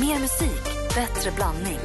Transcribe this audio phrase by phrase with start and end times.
[0.00, 1.78] Mer musik, bättre blandning.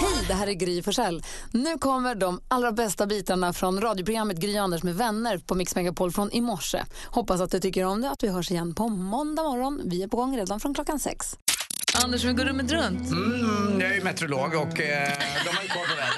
[0.00, 1.22] Hej, det här är Gry Forssell.
[1.50, 6.12] Nu kommer de allra bästa bitarna från radioprogrammet Gry Anders med vänner på Mix Megapol
[6.12, 6.82] från i morse.
[7.06, 9.80] Hoppas att du tycker om det att vi hörs igen på måndag morgon.
[9.84, 11.36] Vi är på gång redan från klockan sex.
[12.04, 13.10] Anders, vi går rummet runt.
[13.10, 15.12] Mm, jag är ju meteorolog och eh,
[15.44, 16.11] de har ju koll på vädret.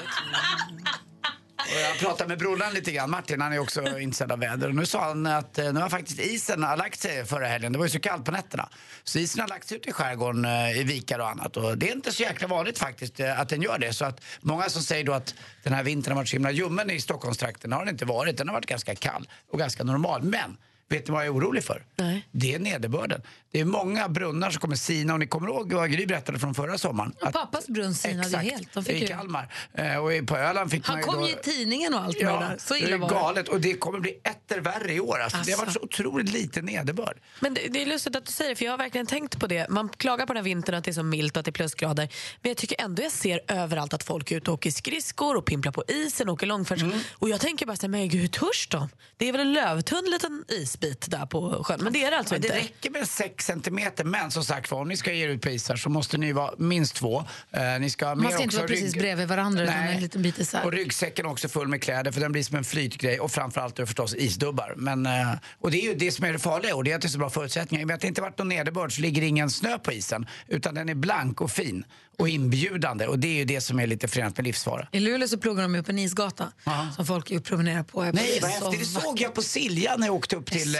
[1.65, 4.67] Och jag pratade med brorsan lite grann, Martin, han är också intresserad av väder.
[4.67, 7.71] Och nu sa han att eh, nu har faktiskt isen har lagt sig förra helgen.
[7.71, 8.69] Det var ju så kallt på nätterna.
[9.03, 11.57] Så isen har lagt sig ut i skärgården eh, i vikar och annat.
[11.57, 13.93] Och det är inte så jäkla vanligt faktiskt eh, att den gör det.
[13.93, 16.91] Så att många som säger då att den här vintern har varit så himla ljummen
[16.91, 18.37] i Stockholmstrakten har den inte varit.
[18.37, 20.23] Den har varit ganska kall och ganska normal.
[20.23, 20.57] Men
[20.89, 21.85] Vet ni vad jag är orolig för?
[21.95, 22.27] Nej.
[22.31, 23.21] Det är nederbörden.
[23.51, 26.53] Det är många brunnar som kommer sina och ni kommer ihåg vad Gry berättade från
[26.55, 27.13] förra sommaren?
[27.21, 28.73] Och pappas brunn sinade Exakt, helt.
[28.73, 29.07] De fick i.
[29.07, 29.53] Kalmar.
[29.73, 31.27] Eh, och på Öland fick Han man ju kom då...
[31.27, 32.57] ju i tidningen och allt med det där.
[32.59, 33.15] Så det illa är var det.
[33.15, 35.19] galet och det kommer bli etter värre i år.
[35.19, 35.37] Alltså.
[35.45, 37.17] Det har varit så otroligt lite nederbörd.
[37.39, 39.47] Men det, det är lustigt att du säger det, för jag har verkligen tänkt på
[39.47, 39.69] det.
[39.69, 41.53] Man klagar på den här vintern att det är så milt och att det är
[41.53, 42.09] plusgrader.
[42.41, 45.45] Men jag tycker ändå jag ser överallt att folk är ute och åker skridskor och
[45.45, 46.83] pimplar på isen och åker långfärds.
[46.83, 46.99] Mm.
[47.13, 48.89] Och jag tänker bara så här, men gud, hur törs de?
[49.17, 50.45] Det är väl en lövtunn liten
[50.75, 52.57] isbit där på sjön, men det är det alltså det inte.
[52.59, 54.03] räcker med 6 centimeter.
[54.03, 56.95] Men som sagt om ni ska ge ut på isar så måste ni vara minst
[56.95, 57.23] två.
[57.51, 60.21] Eh, ni ska ha Man ska inte vara precis rygg- bredvid varandra utan en liten
[60.21, 60.65] bit isär.
[60.65, 63.79] Och ryggsäcken är också full med kläder för den blir som en flytgrej och framförallt
[63.79, 64.73] är förstås isdubbar.
[64.77, 65.11] Men, eh,
[65.59, 67.09] och det är ju det som är det farliga och det är att det är
[67.09, 67.81] så bra förutsättningar.
[67.81, 70.27] I och med att det inte varit någon nederbörd så ligger ingen snö på isen
[70.47, 71.85] utan den är blank och fin
[72.17, 74.87] och inbjudande och det är ju det som är lite förenat med livsfara.
[74.91, 76.51] I Luleå så pluggar de ju på en isgata
[76.95, 78.03] som folk ju promenerar på.
[78.03, 78.79] Nej, vad så häftigt.
[78.95, 80.75] Det såg jag på Silja när jag åkte upp till...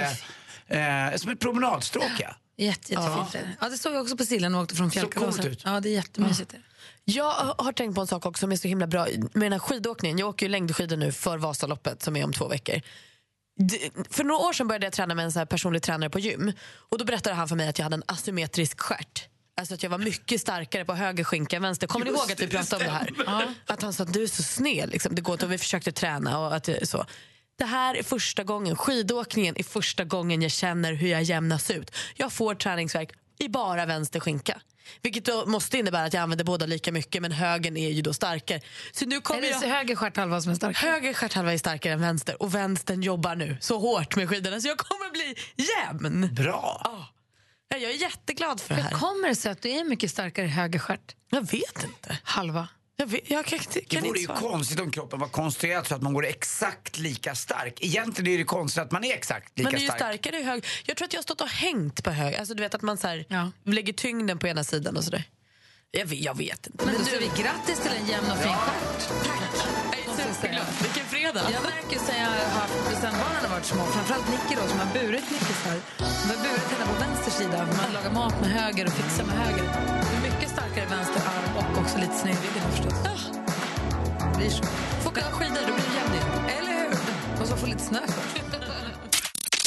[0.67, 2.35] Eh, eh, som ett promenadstråk, ja.
[2.57, 3.27] Jätte, jättefint.
[3.33, 3.39] Ja.
[3.61, 5.43] ja, det såg jag också på Siljan och åkte från fjällkalaset.
[5.43, 5.61] coolt ut.
[5.65, 6.53] Ja, det är jättemysigt.
[7.05, 9.59] Jag har tänkt på en sak också som är så himla bra med den här
[9.59, 10.17] skidåkningen.
[10.17, 12.81] Jag åker ju längdskidor nu för Vasaloppet som är om två veckor.
[14.09, 16.51] För några år sedan började jag träna med en så här personlig tränare på gym.
[16.89, 19.27] Och Då berättade han för mig att jag hade en asymmetrisk stjärt.
[19.57, 21.87] Alltså att jag var mycket starkare på höger skinka än vänster.
[21.87, 23.53] Kommer ni Just ihåg att vi pratade om det här?
[23.65, 24.89] Att han sa att du är så sned.
[24.89, 25.15] Liksom.
[25.15, 25.45] Det går inte.
[25.45, 26.39] Och vi försökte träna.
[26.39, 27.05] Och att det, så.
[27.57, 31.95] Det här är första gången, skidåkningen är första gången jag känner hur jag jämnas ut.
[32.15, 34.61] Jag får träningsverk i bara vänster skinka.
[35.01, 38.13] Vilket då måste innebära att jag använder båda lika mycket men högern är ju då
[38.13, 38.61] starkare.
[38.91, 39.59] Så nu Är kommer det jag...
[39.59, 40.77] höger stjärthalva som är stark?
[40.77, 44.67] Höger stjärthalva är starkare än vänster och vänstern jobbar nu så hårt med skidorna så
[44.67, 46.35] jag kommer bli jämn.
[46.35, 46.81] Bra.
[46.83, 47.07] Ja,
[47.69, 48.91] Jag är jätteglad för det Hur här.
[48.99, 51.15] kommer det sig att du är mycket starkare i höger stjärt?
[51.29, 52.17] Jag vet inte.
[52.23, 52.67] Halva.
[52.97, 55.87] Jag, vet, jag kan, inte- Det kan vore inte ju konstigt om kroppen var konstruerad
[55.87, 57.73] så att man går exakt lika stark.
[57.81, 59.99] Egentligen är det konstigt att man är exakt lika Man är ju stark.
[59.99, 60.65] starkare i höger.
[60.85, 62.39] Jag tror att jag har stått och hängt på höger.
[62.39, 63.51] Alltså du vet att man så här, Ja.
[63.65, 65.23] lägger tyngden på ena sidan och sådär.
[65.91, 66.85] Jag vet, jag vet inte.
[66.85, 69.09] Men Men säger vi grattis till en jämn och fin stjärt.
[70.09, 70.65] jag är jätteglad.
[71.25, 71.51] Fredag.
[71.51, 74.79] Jag märker sen jag har haft, sen barnen har varit små, framförallt Nicky då som
[74.79, 75.77] har burit Nickisar.
[75.97, 79.35] De har burit henne på vänster sida, man lagar mat med höger och fixar med
[79.35, 79.63] höger.
[80.09, 83.31] Det är mycket starkare vänster arm och också lite sned i ryggen förstås.
[84.31, 84.63] Det blir så.
[85.03, 86.29] Får åka skidor, då blir det jämn igen.
[86.57, 87.41] Eller hur?
[87.41, 88.43] Och så få lite snö först.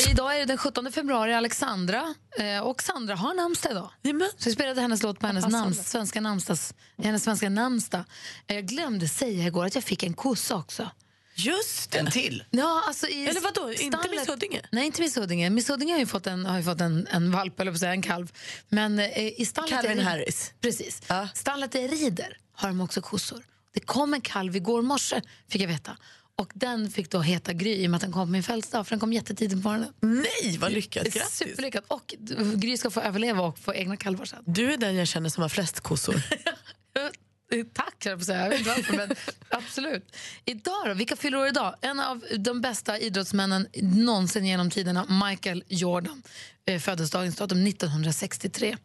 [0.10, 2.14] Idag är det den 17 februari, Alexandra.
[2.38, 3.90] Eh, och Sandra har namnsdag idag.
[4.02, 4.28] Jamen.
[4.38, 8.04] Så vi spelade hennes låt på hennes namns, svenska namnsdags, hennes svenska namnsdag.
[8.46, 10.90] Eh, Jag glömde säga igår att jag fick en kossa också.
[11.38, 11.99] Just det.
[11.99, 12.44] En till.
[12.50, 14.60] Ja, alltså i Eller vadå, inte Miss Huddinge?
[14.72, 15.50] Nej, inte Miss Huddinge.
[15.50, 18.03] Miss Huddinge har ju fått en, har ju fått en, en valp, eller säga, en
[18.03, 18.32] kalv.
[18.69, 19.71] Men eh, i stallet...
[19.71, 20.53] Calvin Harris.
[20.60, 21.03] Precis.
[21.06, 21.28] Ja.
[21.34, 23.43] Stallet där jag rider har de också kossor.
[23.75, 25.97] Det kom en kalv igår morse, fick jag veta.
[26.37, 28.91] Och den fick då heta Gry i och med att den kom min födelsedag, för
[28.91, 29.93] den kom jättetidigt på morgonen.
[30.00, 31.05] Nej, vad lyckat.
[31.05, 31.37] Grattis.
[31.37, 31.84] Superlyckat.
[31.88, 32.15] Och
[32.56, 34.43] Gry ska få överleva och få egna kalvar sen.
[34.47, 36.15] Du är den jag känner som har flest kossor.
[37.53, 38.42] Eh, Tack, jag säga.
[38.42, 39.10] Jag vet inte varför, men
[39.50, 40.16] absolut.
[40.44, 41.75] Idag då, vilka fyller år idag?
[41.81, 46.22] En av de bästa idrottsmännen någonsin genom tiderna, Michael Jordan,
[46.66, 48.76] eh, föddes dagens datum 1963.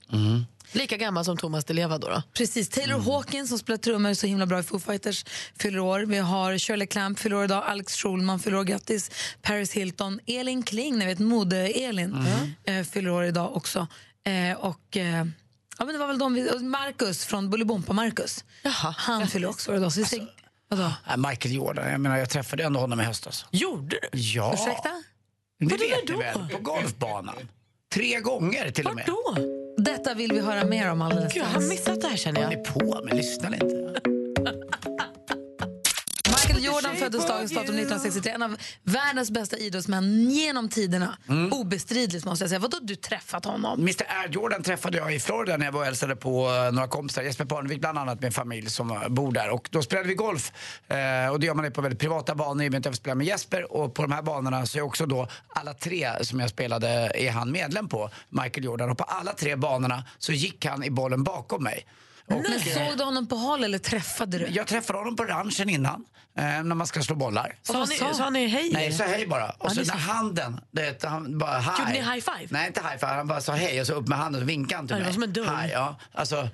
[0.72, 2.08] Lika gammal som Thomas Di Leva då.
[2.10, 2.24] då.
[2.34, 2.70] Precis.
[2.70, 5.26] Taylor Hawkins som spelar trummor så himla bra i Foo Fighters
[5.60, 6.00] fyller år.
[6.00, 9.12] Vi har Shirley Clamp fyller år idag, Alex Schulman fyller år, grattis.
[9.42, 12.16] Paris Hilton, Elin Kling, ni vet mode-Elin,
[12.64, 13.88] eh, fyller år idag också.
[14.58, 14.98] Och...
[15.80, 18.44] Ja, men det var väl de vi, Marcus från Bolibompa Marcus.
[18.64, 18.96] Jaha.
[18.98, 19.92] Han fyller också år idag.
[19.94, 20.28] Så vi
[20.70, 20.92] vadå?
[21.10, 23.46] Äh, Michael Jordan, jag menar jag träffade ändå honom i höstas.
[23.52, 24.18] Gjorde du?
[24.20, 24.54] Ja.
[24.54, 24.90] Ursäkta?
[25.60, 26.50] Det vet ni väl?
[26.52, 27.36] På golfbanan.
[27.94, 29.04] Tre gånger till och med.
[29.08, 29.36] Då?
[29.78, 31.70] Detta vill vi höra mer om alldeles Gud, jag har strax.
[31.70, 32.60] missat det här känner Håll jag.
[32.60, 33.16] ni på med?
[33.16, 34.02] Lyssna inte.
[37.04, 38.32] Föddes dagens datum 1963.
[38.32, 41.18] En av världens bästa idrottsmän genom tiderna.
[41.30, 41.54] Mm.
[41.54, 42.60] Obestridligt måste jag säga.
[42.60, 43.80] Vadå du träffat honom?
[43.80, 46.88] Mr Air Jordan träffade jag i Florida när jag var och hälsade på eh, några
[46.88, 47.22] kompisar.
[47.22, 49.50] Jesper Parnevik bland annat med familj som eh, bor där.
[49.50, 50.52] Och då spelade vi golf.
[50.88, 53.16] Eh, och det gör man på väldigt privata banor i och med att jag spelar
[53.16, 53.74] med Jesper.
[53.74, 57.32] Och på de här banorna så är också då alla tre som jag spelade är
[57.32, 58.90] han medlem på, Michael Jordan.
[58.90, 61.86] Och på alla tre banorna så gick han i bollen bakom mig.
[62.28, 64.48] Och, Men såg du honom på håll eller träffade du?
[64.48, 66.06] jag träffade honom på ranchen innan,
[66.38, 67.56] eh, när man ska slå bollar.
[67.64, 68.70] Sa ni, sa ni hej?
[68.74, 69.50] Nej, så hej bara.
[69.50, 71.74] Och den sa- handen, det, han bara hej.
[71.80, 72.48] Gjorde ni high five?
[72.50, 73.12] Nej, inte high five.
[73.12, 75.04] Han bara sa hej och så upp med handen och vinkade han till Ja, det
[75.04, 75.10] mig.
[75.10, 75.56] var som en dörr.
[75.56, 75.96] Hej, ja.
[76.14, 76.50] Alltså,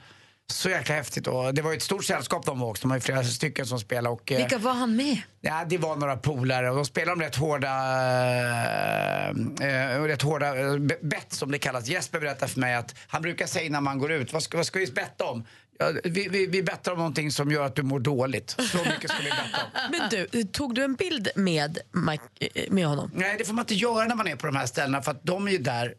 [0.51, 1.27] så jäkla häftigt.
[1.27, 2.81] Och det var ju ett stort sällskap de var också.
[2.81, 4.10] De var flera stycken som spelade.
[4.10, 5.21] Och, eh, Vilka var han med?
[5.42, 7.68] Ja, det var några polare och de spelade de rätt hårda,
[9.62, 11.88] eh, rätt hårda be- bett som det kallas.
[11.88, 14.66] Jesper berättade för mig att han brukar säga när man går ut, vad ska, vad
[14.66, 15.45] ska vi betta om?
[15.81, 18.50] Ja, vi, vi, vi bettar om någonting som gör att du mår dåligt.
[18.50, 19.92] Så mycket ska vi betta om.
[19.92, 23.12] Men du, tog du en bild med, Mike, eh, med honom?
[23.16, 25.24] Nej, det får man inte göra när man är på de här ställena för att
[25.24, 25.94] de är ju där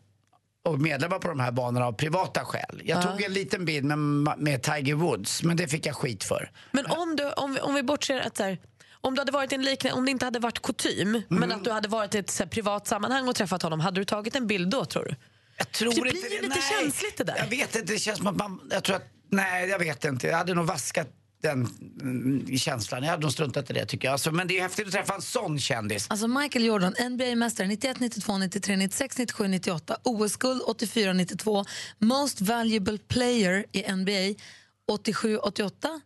[0.64, 2.82] och medlemmar på de här banorna av privata skäl.
[2.84, 3.98] Jag tog en liten bild med,
[4.38, 6.50] med Tiger Woods, men det fick jag skit för.
[6.72, 8.58] Men om, du, om, vi, om vi bortser att så här,
[9.00, 11.70] om du hade varit en liknande, om det inte hade varit kutym men att du
[11.70, 14.46] hade varit i ett så här, privat sammanhang och träffat honom, hade du tagit en
[14.46, 15.14] bild då tror du?
[15.56, 16.82] Jag tror Det blir inte ju lite nej.
[16.82, 17.36] känsligt det där.
[17.36, 20.26] Jag vet inte, det känns som att man, jag tror att, nej jag vet inte.
[20.26, 21.08] Jag hade nog vaskat
[21.42, 21.68] den
[22.00, 23.02] mm, känslan.
[23.02, 24.12] Jag hade nog struntat i det tycker jag.
[24.12, 26.06] Alltså, men det är häftigt att träffa en sån kändis.
[26.10, 31.64] Alltså Michael Jordan, NBA-mästare 91, 92, 93, 96, 97, 98, OS-guld 84, 92,
[31.98, 34.42] Most Valuable Player i NBA
[34.88, 36.00] 87, 88,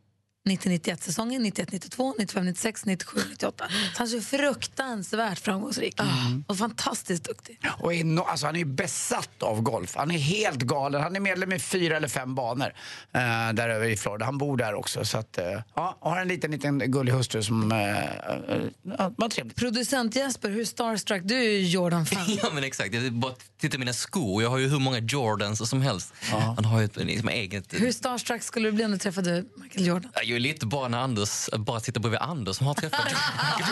[0.46, 3.64] 90, 91 säsongen, 91, 92, 95, 96, 97, 98.
[3.68, 6.00] Så han är så fruktansvärt framgångsrik
[6.46, 7.58] och fantastiskt duktig.
[7.78, 9.94] Och är no, alltså, han är ju besatt av golf.
[9.96, 11.02] Han är helt galen.
[11.02, 12.72] Han är medlem i fyra eller fem banor
[13.12, 14.24] eh, där över i Florida.
[14.24, 15.04] Han bor där också.
[15.04, 15.44] Så att, eh,
[15.74, 19.56] ja, och har en liten, liten gullig hustru som uh, uh, var trevligt.
[19.56, 21.22] Producent Jesper, hur starstruck?
[21.24, 22.24] Du är ju Jordan-fan.
[22.42, 24.42] Ja men exakt, jag bara titta mina skor.
[24.42, 26.14] Jag har ju hur många Jordans som helst.
[26.56, 27.74] Han har ju ett liksom, eget...
[27.80, 30.10] Hur starstruck skulle du bli om du träffade Michael Jordan?
[30.14, 33.00] Jag ju lite bara när Anders, bara sitta bredvid Anders som har träffat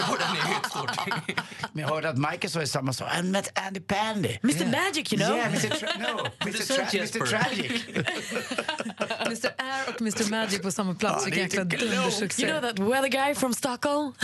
[0.09, 1.09] Jordan är stort.
[1.73, 3.09] Men jag hörde att Michael sa samma sak.
[3.19, 4.39] I met Andy Pandy.
[4.43, 5.37] Mr Magic you know?
[5.37, 5.69] Yeah, Mr.
[5.69, 6.59] Tra- no, Mr.
[6.59, 7.27] Tra- Mr.
[7.27, 7.83] Tragic.
[9.27, 11.27] Mr Air och Mr Magic på samma plats.
[11.27, 12.43] Vilken det är jäkla dundersuccé.
[12.43, 14.13] You know that weather guy from Stockholm?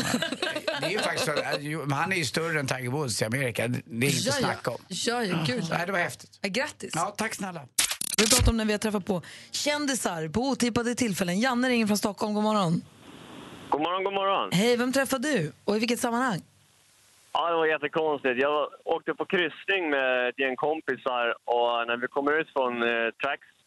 [0.80, 3.68] Det är ju faktiskt så, han är ju större än Tiger Woods i Amerika.
[3.68, 4.78] Det är inget Ja, att snacka om.
[4.88, 5.64] Ja, ja, gud.
[5.86, 6.38] Det var häftigt.
[6.42, 6.92] Grattis!
[6.94, 7.60] Ja, tack snälla.
[8.18, 11.40] Vi pratar om när vi har träffat på kändisar på otippade tillfällen.
[11.40, 12.34] Janne ringer från Stockholm.
[12.34, 12.82] God morgon.
[13.68, 14.50] God morgon, god morgon.
[14.52, 16.40] Hej, vem träffar du och i vilket sammanhang?
[17.32, 18.40] Ja, det var jättekonstigt.
[18.40, 23.08] Jag åkte på kryssning med ett gäng kompisar och när vi kommer ut från eh,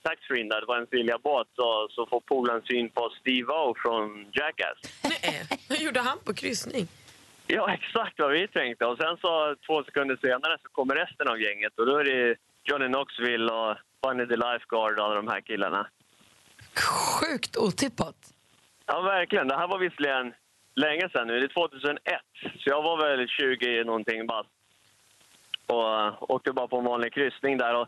[0.04, 4.80] taxfree där det var en Silja-båt så, så får polaren syn på Steve-O från Jackass.
[5.04, 6.88] Nej, vad gjorde han på kryssning?
[7.48, 8.86] Ja, exakt vad vi tänkte.
[8.86, 12.36] Och sen så två sekunder senare så kommer resten av gänget och då är det
[12.64, 15.88] Johnny Knoxville och Bunny the Lifeguard och alla de här killarna.
[16.76, 18.16] Sjukt otippat.
[18.86, 19.48] Ja, verkligen.
[19.48, 20.34] Det här var visserligen
[20.76, 21.40] länge sedan nu.
[21.40, 22.22] Det är 2001.
[22.60, 24.50] Så jag var väl 20 någonting bast.
[25.68, 27.76] Och uh, åkte bara på en vanlig kryssning där.
[27.76, 27.88] Och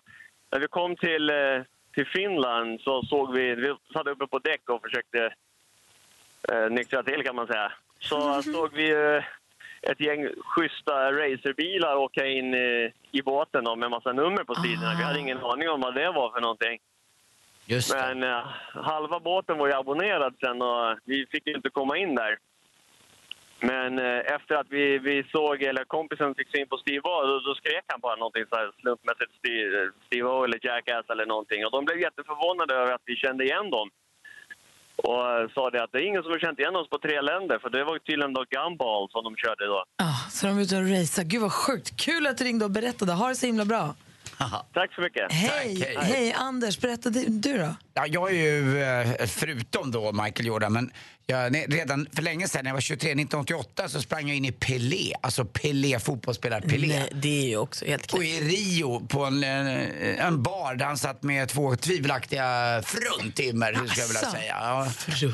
[0.52, 1.62] när vi kom till, eh,
[1.94, 3.56] till Finland så såg vi...
[3.56, 5.34] Vi satt uppe på däck och försökte
[6.52, 7.72] uh, nyktra till kan man säga.
[8.00, 9.24] Så såg vi eh,
[9.84, 14.94] ett gäng schyssta racerbilar åka in i, i båten då, med massa nummer på sidorna.
[14.98, 16.80] Vi hade ingen aning om vad det var för någonting.
[17.66, 17.96] Just.
[17.96, 22.38] Men eh, halva båten var ju abonnerad sen och vi fick inte komma in där.
[23.60, 27.56] Men eh, efter att vi, vi såg, eller kompisen fick syn på Steve-O, då, då
[27.56, 31.66] skrek han bara någonting så här slumpmässigt, Steve- Steve-O eller Jackass eller någonting.
[31.66, 33.90] Och de blev jätteförvånade över att vi kände igen dem.
[34.96, 37.22] Och eh, sa det att det är ingen som har känt igen oss på tre
[37.22, 39.84] länder, för det var tydligen då Gumball som de körde då.
[39.98, 41.26] Ah, så de är ute och racear.
[41.26, 41.98] Gud vad sjukt.
[42.06, 43.12] Kul att du ringde och berättade.
[43.12, 43.96] Ha det så himla bra.
[44.74, 45.32] Tack så mycket.
[45.32, 45.98] Hej, hej.
[45.98, 46.80] hej Anders.
[46.80, 47.76] Berätta du, du då.
[47.94, 50.92] Ja, jag är ju, eh, förutom då Michael Jordan, men
[51.26, 54.52] jag, redan för länge sedan, när jag var 23, 1988, så sprang jag in i
[54.52, 55.14] Pelé.
[55.22, 56.88] Alltså Pelé, fotbollsspelare Pelé.
[56.88, 58.24] Nej, det är ju också helt Och klart.
[58.24, 63.88] i Rio på en, eh, en bar där han satt med två tvivelaktiga fruntimmer, hur
[63.88, 64.56] ska jag vilja säga.
[64.60, 64.86] Ja.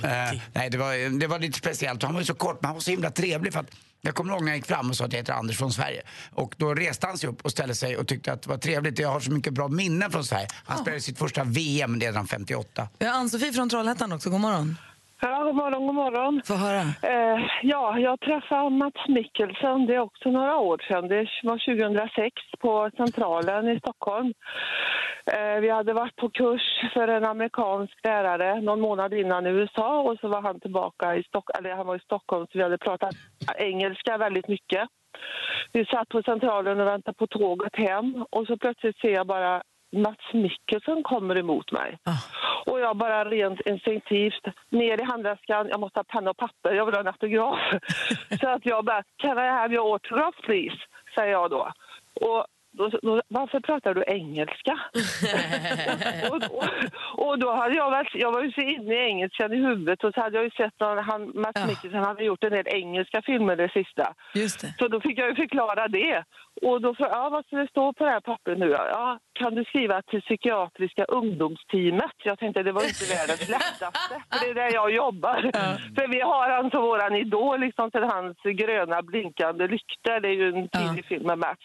[0.09, 2.03] Eh, nej, det var, det var lite speciellt.
[2.03, 3.53] Han var ju så kort, men han var så himla trevlig.
[3.53, 5.57] För att jag kommer ihåg när jag gick fram och sa att jag heter Anders
[5.57, 6.01] från Sverige.
[6.31, 8.99] Och då reste han sig upp och ställde sig och tyckte att det var trevligt.
[8.99, 10.47] Jag har så mycket bra minnen från Sverige.
[10.65, 12.87] Han spelade sitt första VM redan 58.
[12.99, 14.29] Vi har Ann-Sofie från Trollhättan också.
[14.29, 14.77] God morgon.
[15.21, 16.41] Ja, god morgon, god morgon.
[16.45, 16.81] Få höra.
[16.81, 21.07] Eh, ja, jag träffade Mats Mikkelsen, det är också några år sedan.
[21.07, 24.33] Det var 2006 på Centralen i Stockholm.
[25.25, 26.61] Eh, vi hade varit på kurs
[26.93, 31.23] för en amerikansk lärare någon månad innan i USA och så var han tillbaka i
[31.23, 33.15] Stockholm, eller han var i Stockholm så vi hade pratat
[33.57, 34.89] engelska väldigt mycket.
[35.71, 39.63] Vi satt på Centralen och väntade på tåget hem och så plötsligt ser jag bara
[39.91, 41.97] Mats Mikkelsen kommer emot mig.
[42.65, 46.85] Och jag bara rent instinktivt ner i handväskan, jag måste ha penna och papper, jag
[46.85, 47.59] vill ha en autograf.
[48.41, 50.77] så att jag bara, can I have your autograph please?
[51.15, 51.71] Säger jag då.
[52.13, 52.45] Och
[52.79, 54.79] då, då, varför pratar du engelska?
[56.31, 59.55] och, och, och då hade jag, väl, jag var ju så inne i engelskan i
[59.55, 61.67] huvudet och så hade jag ju sett någon, han, Mats Ja.
[61.67, 64.13] Mikkelsen hade gjort en del engelska filmer det sista.
[64.33, 64.73] Just det.
[64.79, 66.23] Så då fick jag ju förklara det.
[66.61, 68.85] Och då frågade jag, ja, vad ska det stå på det här pappret nu då?
[68.91, 72.15] Ja, kan du skriva till psykiatriska ungdomsteamet?
[72.23, 75.39] Jag tänkte det var inte världens lättaste, för det är där jag jobbar.
[75.95, 80.19] För vi har han som våran idol, liksom till hans gröna blinkande lyktor.
[80.19, 81.59] Det är ju en tidig film med Mats.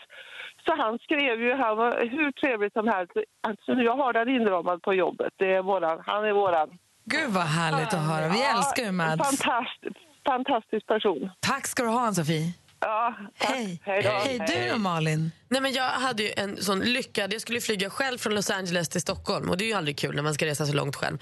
[0.67, 3.13] Så han skrev ju, han var hur trevligt som helst.
[3.49, 5.33] Alltså, jag har den inramad på jobbet.
[5.37, 6.69] Det är våran, han är våran.
[7.05, 8.29] Gud vad härligt att höra.
[8.29, 9.23] Vi Ja, älskar ju Mads.
[9.29, 11.31] Fantastisk, fantastisk person.
[11.41, 12.53] Tack ska du ha Ann-Sofie.
[12.81, 13.51] Ja, tack.
[13.51, 13.81] Hej.
[13.85, 14.09] Hej då.
[14.11, 15.31] Hej du då Malin.
[15.49, 17.33] Nej, men jag hade ju en sån lyckad...
[17.33, 20.15] Jag skulle flyga själv från Los Angeles till Stockholm och det är ju aldrig kul
[20.17, 21.19] när man ska resa så långt själv.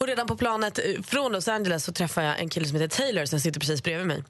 [0.00, 2.96] Och redan på planet eh, från Los Angeles så träffar jag en kille som heter
[2.96, 4.24] Taylor som sitter precis bredvid mig.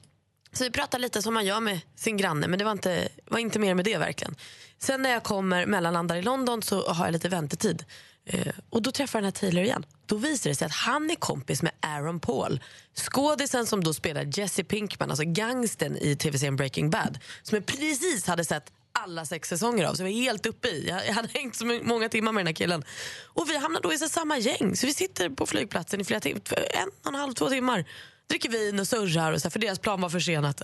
[0.53, 3.39] Så vi pratade lite som man gör med sin granne men det var inte, var
[3.39, 4.35] inte mer med det verkligen.
[4.77, 7.85] Sen när jag kommer mellanlandar i London så har jag lite väntetid.
[8.25, 9.85] Eh, och då träffar jag den här Taylor igen.
[10.05, 12.63] Då visar det sig att han är kompis med Aaron Paul.
[12.95, 17.19] Skådisen som då spelar Jesse Pinkman, alltså gangsten i tv-serien Breaking Bad.
[17.43, 20.87] Som jag precis hade sett alla sex säsonger av, så jag var helt uppe i.
[20.87, 22.83] Jag jag hade hängt så många timmar med den här killen.
[23.25, 26.19] Och vi hamnar då i så samma gäng, så vi sitter på flygplatsen i flera
[26.19, 27.85] timmar, en och en halv, två timmar.
[28.29, 30.61] Dricker vin och surrar, och så här, för deras plan var försenat.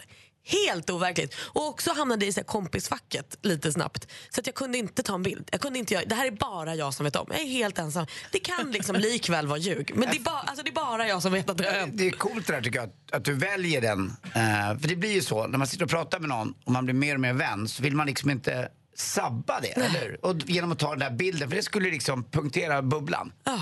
[0.48, 1.36] Helt overkligt.
[1.39, 4.07] Och också hamnade i så kompisfacket lite snabbt.
[4.29, 5.50] Så att jag kunde inte ta en bild.
[5.51, 7.27] Jag kunde inte göra, det här är bara jag som vet om.
[7.31, 8.05] Jag är helt ensam.
[8.31, 9.91] Det kan liksom likväl vara ljug.
[9.95, 11.98] Men det är, ba, alltså det är bara jag som vet att det har hänt.
[11.98, 14.13] Det är coolt det där tycker jag, att, att du väljer den.
[14.24, 16.86] Eh, för det blir ju så, när man sitter och pratar med någon och man
[16.86, 20.25] blir mer och mer vän så vill man liksom inte sabba det, eller?
[20.25, 23.31] Och genom att ta den där bilden, för det skulle liksom punktera bubblan.
[23.48, 23.53] S-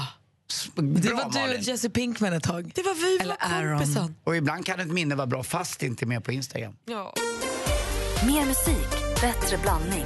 [0.76, 1.58] Det Bra var du Malin.
[1.58, 2.72] och Jesse Pinkman ett tag.
[2.76, 3.80] det var vi, Eller var Aaron.
[3.80, 4.14] kompisar.
[4.24, 6.74] Och ibland kan ett minne vara bra fast det inte är med på Instagram.
[6.86, 7.14] Ja.
[8.28, 8.90] Mer musik,
[9.22, 10.06] bättre blandning.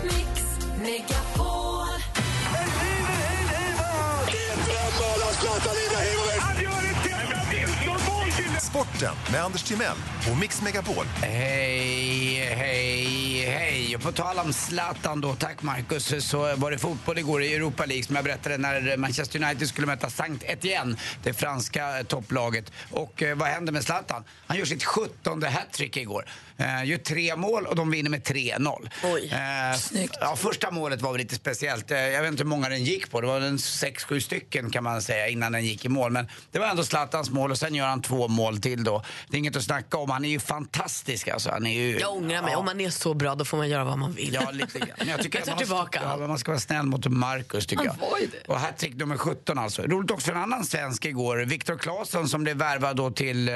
[8.69, 9.97] Sporten med Anders Timell
[10.31, 11.05] och Mix Megapol.
[11.05, 13.95] Hej, hej, hej.
[13.95, 17.85] Och på tal om Zlatan då, tack Marcus, så var det fotboll igår i Europa
[17.85, 22.71] League som jag berättade när Manchester United skulle möta Sankt Etienne, det franska topplaget.
[22.91, 24.23] Och eh, vad hände med Zlatan?
[24.47, 26.25] Han gör sitt 17 hattrick igår.
[26.57, 28.89] Eh, gör tre mål och de vinner med 3-0.
[29.03, 29.29] Oj.
[29.33, 31.91] Eh, ja, första målet var väl lite speciellt.
[31.91, 33.21] Eh, jag vet inte hur många den gick på.
[33.21, 36.11] Det var en 6-7 stycken kan man säga innan den gick i mål.
[36.11, 39.03] Men det var ändå Zlatans mål och sen gör han två mål till då.
[39.29, 40.09] Det är inget att snacka om.
[40.09, 41.49] Han är ju fantastisk alltså.
[41.49, 42.51] Han är ju, Jag ångrar mig.
[42.51, 42.57] Ja.
[42.57, 44.33] Om man är så bra då får man göra vad man vill.
[44.33, 44.89] Ja, lite grann.
[44.97, 47.05] Men jag tycker Jag tar att man, tillbaka ja, men man ska vara snäll mot
[47.07, 48.09] Marcus tycker Han jag.
[48.09, 48.47] var ju det.
[48.47, 49.81] Och hattrick nummer 17 alltså.
[49.81, 51.37] Roligt också för en annan svensk igår.
[51.37, 53.55] Viktor Claesson som blev värvad då till eh,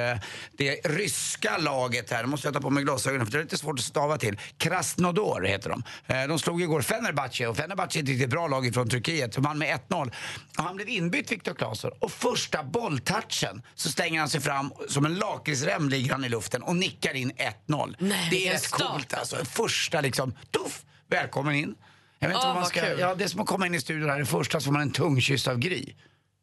[0.56, 2.22] det ryska laget här.
[2.22, 4.38] Nu måste jag ta på mig glasögonen för det är lite svårt att stava till.
[4.58, 5.82] Krasnodar heter de.
[6.06, 9.32] Eh, de slog igår Fenerbahce och Fenerbahce är ett riktigt bra lag från Turkiet.
[9.32, 10.12] De vann med 1-0.
[10.58, 15.06] Och han blev inbytt Viktor Claesson och första bolltouchen så stänger han sig fram som
[15.06, 17.32] en lakritsrem ligger han i luften och nickar in
[17.66, 17.96] 1-0.
[17.98, 19.44] Nej, det är coolt alltså.
[19.44, 21.74] Första liksom, tuff, välkommen in.
[22.18, 22.98] Jag vet inte Åh, vad man ska, kul.
[23.00, 24.82] ja, det är som att komma in i studion här, det första så får man
[24.82, 25.94] en tung kyss av Gry.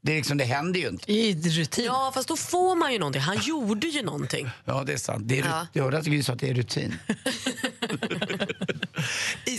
[0.02, 1.12] Det, är liksom, det händer ju inte.
[1.14, 1.86] I rutin.
[1.86, 3.22] Ja, fast då får man ju någonting.
[3.22, 4.50] Han gjorde ju någonting.
[4.66, 5.24] Ja, det är sant.
[5.28, 5.50] Det är, Ja.
[5.50, 5.68] ja.
[5.74, 6.96] Jag hörde att Gry sa att det är rutin.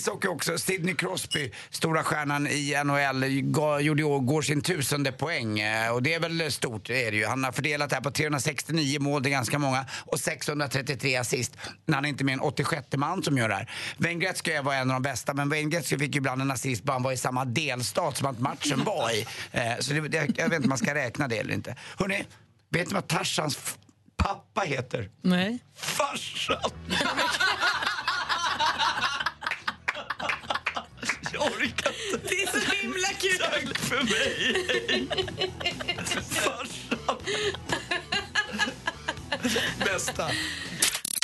[0.01, 0.59] Ishockey också.
[0.59, 3.25] Sidney Crosby, stora stjärnan i NHL,
[3.85, 5.59] gjorde år går sin tusende poäng.
[5.61, 7.27] Eh, Och det är väl stort, det är det ju.
[7.27, 11.57] Han har fördelat det här på 369 mål, det är ganska många, och 633 assist.
[11.87, 13.71] När han är inte mer än 86 man som gör det här.
[13.97, 16.83] Wayne Gretzky var en av de bästa, men Wayne Gretzky fick ju ibland en assist
[16.83, 19.27] bara han var i samma delstat som att matchen var i.
[19.53, 21.77] Eh, Så det, jag vet inte om man ska räkna det eller inte.
[21.99, 22.25] Hörrni,
[22.71, 23.77] vet ni vad Tarzans
[24.17, 25.11] pappa heter?
[25.23, 25.59] Nej.
[25.77, 26.71] Farsan!
[31.33, 32.29] Jag orkar inte.
[32.29, 33.39] Det är så himla kul!
[33.39, 34.57] Tack för mig!
[36.21, 37.17] Farsan!
[39.85, 40.31] Bästa.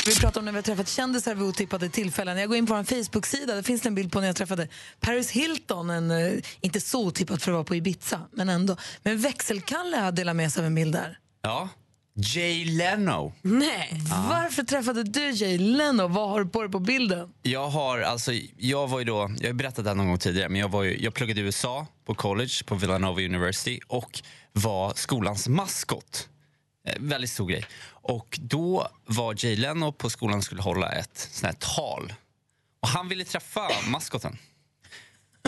[0.07, 2.39] Vi pratar om när vi har träffat kändisar vid otippade tillfällen.
[2.39, 3.55] Jag går in på vår Facebook-sida.
[3.55, 4.69] Där finns det en bild på när jag träffade
[5.01, 5.91] Paris Hilton.
[5.91, 8.77] En, eh, inte så otippat för att vara på Ibiza, men ändå.
[9.03, 11.19] Men växelkalle har delat med sig av en bild där.
[11.43, 11.69] Ja,
[12.19, 13.33] Jay Leno.
[13.43, 14.01] Nej.
[14.31, 16.09] Varför träffade du Jay Leno?
[16.09, 17.33] Vad har du på dig på bilden?
[17.43, 20.49] Jag har alltså, jag var ju då, jag har berättat det här någon gång tidigare,
[20.49, 24.93] men jag, var ju, jag pluggade i USA på college på Villanova University och var
[24.95, 26.29] skolans maskot.
[26.89, 27.65] Eh, väldigt stor grej.
[27.89, 32.13] Och då var Jay Leno på skolan och skulle hålla ett sånt här tal.
[32.83, 34.39] Och han ville träffa maskoten.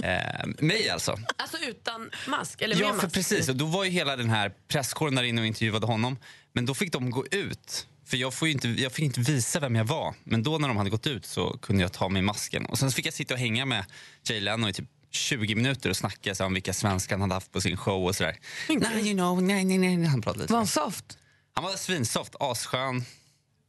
[0.02, 1.16] Eh, mig alltså.
[1.37, 2.62] Alltså utan mask?
[2.62, 3.14] Eller Ja, med för mask?
[3.14, 3.48] precis.
[3.48, 6.16] Och då var ju hela den här presskåren där inne och intervjuade honom.
[6.52, 7.87] Men då fick de gå ut.
[8.05, 10.14] För jag, får inte, jag fick inte visa vem jag var.
[10.25, 12.67] Men då när de hade gått ut så kunde jag ta mig masken.
[12.67, 13.85] Och sen fick jag sitta och hänga med
[14.25, 17.52] Jay Leno i typ 20 minuter och snacka så, om vilka svenskar han hade haft
[17.52, 18.37] på sin show och sådär.
[18.69, 20.05] Nej, you know, nej, nej, nej.
[20.05, 20.52] Han pratade lite.
[20.52, 21.19] Var han soft?
[21.55, 23.05] Han var svinsoft, asskön.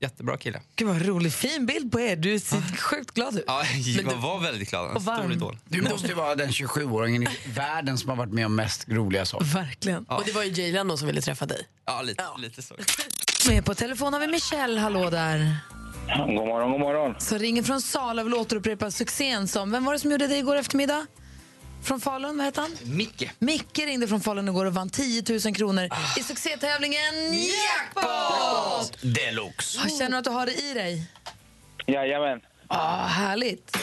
[0.02, 0.62] Jättebra kille.
[0.76, 2.16] Gud vad rolig, fin bild på er.
[2.16, 3.44] Du ser sjukt glad ut.
[3.48, 3.64] Ja,
[3.96, 4.90] Men jag du- var väldigt glad.
[4.90, 5.20] En och varm.
[5.22, 5.58] stor idol.
[5.66, 9.26] Du måste ju vara den 27-åringen i världen som har varit med om mest roliga
[9.26, 9.46] saker.
[9.46, 10.04] Verkligen.
[10.06, 11.68] Och det var ju Jay Leno som ville träffa dig.
[11.86, 12.76] Ja, lite, lite så.
[13.50, 15.58] Med på telefon har vi Michelle, hallå där.
[16.18, 17.16] God morgon, god morgon.
[17.20, 19.72] Så ringer från Sala och vill återupprepa succén som...
[19.72, 21.06] Vem var det som gjorde det igår eftermiddag?
[21.84, 22.72] Från Falun, vad heter han?
[22.84, 23.30] Micke.
[23.40, 28.98] Micke ringde från Falun igår och vann 10 000 kronor i succétävlingen Jackpot!
[29.02, 29.90] Deluxe.
[29.90, 31.04] Känner du att du har det i dig?
[31.88, 32.40] Jajamän.
[32.70, 33.78] Ja, härligt.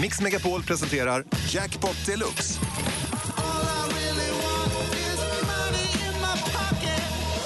[0.00, 2.60] Mix Megapol presenterar Jackpot Deluxe.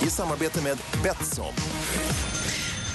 [0.02, 1.52] I samarbete med Betsson.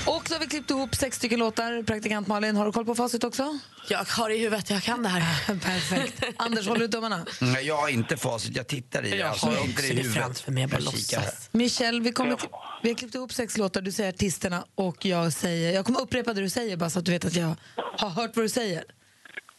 [0.05, 1.83] Och så har vi klippt ihop sex stycken låtar.
[1.83, 3.59] Praktikant Malin, har du koll på facit också?
[3.89, 5.45] Jag har i huvudet, jag kan det här.
[5.59, 6.23] Perfekt.
[6.37, 7.25] Anders, håller du tummarna?
[7.41, 9.17] Mm, Jag har inte facit, jag tittar i det.
[9.17, 10.13] Jag Alltså, har inte också i det huvudet.
[10.23, 11.49] framför mig, jag bara låtsas.
[11.51, 12.37] Michelle, vi, kommer,
[12.83, 13.81] vi har klippt ihop sex låtar.
[13.81, 15.73] Du säger artisterna och jag säger...
[15.73, 18.31] Jag kommer upprepa det du säger bara så att du vet att jag har hört
[18.35, 18.83] vad du säger.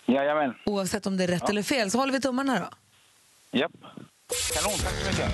[0.07, 0.55] Jajamän.
[0.67, 1.91] Oavsett om det är rätt eller fel.
[1.91, 2.69] Så håller vi tummarna då.
[3.59, 3.73] Japp.
[4.55, 5.33] Kanon, tack så mycket.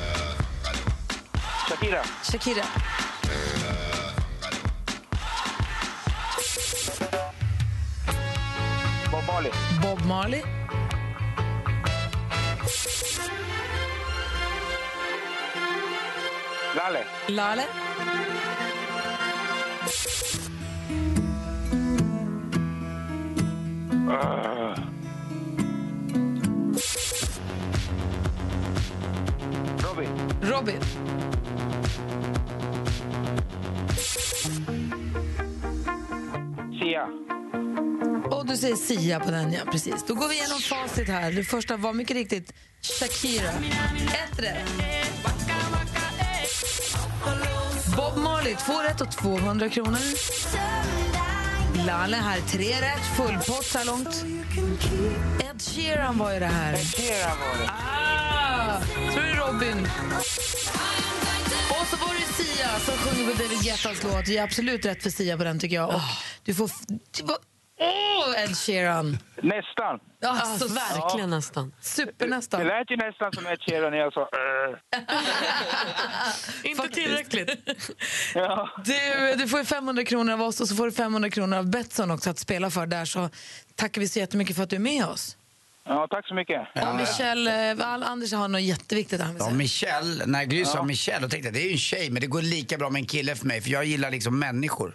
[1.68, 2.02] Shakira.
[2.22, 2.64] Shakira.
[9.30, 9.52] Bob Marley.
[9.80, 10.42] Bob Marley.
[16.74, 17.04] Lalle.
[17.28, 17.66] Lale.
[24.08, 24.74] Uh.
[29.80, 30.10] Robin.
[30.42, 30.80] Robin.
[36.78, 37.39] Sia.
[38.50, 39.60] Du säger Sia på den, ja.
[39.72, 40.04] Precis.
[40.06, 41.32] Då går vi igenom facit här.
[41.32, 42.52] Det första var mycket riktigt
[42.82, 43.50] Shakira.
[43.50, 44.68] Ett rätt.
[47.96, 49.98] Bob Marley, två rätt och 200 kronor.
[51.86, 53.16] Lalle här, tre rätt.
[53.16, 54.24] Full pott så här långt.
[55.50, 56.76] Ed Sheeran var ju det här.
[56.76, 57.70] Sheeran var det.
[57.70, 58.80] Ah,
[59.16, 59.88] är det Robin.
[61.70, 64.26] Och så var det Sia som sjunger på David Guettas låt.
[64.26, 65.94] Det är absolut rätt för Sia på den tycker jag.
[65.94, 66.00] Och
[66.44, 66.70] du får...
[67.80, 69.18] Åh, Ed Sheeran!
[69.42, 70.00] Nästan.
[70.24, 71.72] Alltså, verkligen nästan.
[71.80, 72.60] Supernästan.
[72.60, 74.76] Det lät ju nästan som Ed Sheeran när jag sa uh.
[76.70, 77.50] Inte tillräckligt.
[78.34, 78.68] ja.
[78.84, 81.70] Du, du får ju 500 kronor av oss och så får du 500 kronor av
[81.70, 83.04] Betsson också att spela för där.
[83.04, 83.28] Så
[83.74, 85.36] tackar vi så jättemycket för att du är med oss.
[85.84, 86.60] ja, tack så mycket.
[86.88, 89.56] Och Michelle, eh, Anders har något jätteviktigt han vill Ja, säga.
[89.56, 92.26] Michelle, när Gry sa Michelle, då tänkte jag det är ju en tjej men det
[92.26, 94.94] går lika bra med en kille för mig för jag gillar liksom människor.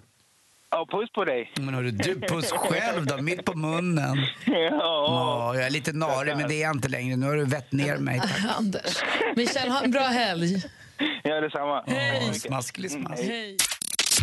[0.75, 1.51] Ja, puss på dig.
[1.55, 4.17] Men hörru, du puss själv då, mitt på munnen.
[4.45, 4.69] Ja.
[4.71, 7.15] Ja, jag är lite narig men det är jag inte längre.
[7.15, 8.19] Nu har du vett ner mig.
[8.19, 8.31] Tack.
[8.57, 9.03] Anders.
[9.35, 10.63] Michelle, ha en bra helg.
[11.23, 11.83] Ja, detsamma.
[11.87, 13.23] Ja, smasklig smask.
[13.23, 13.57] Hej.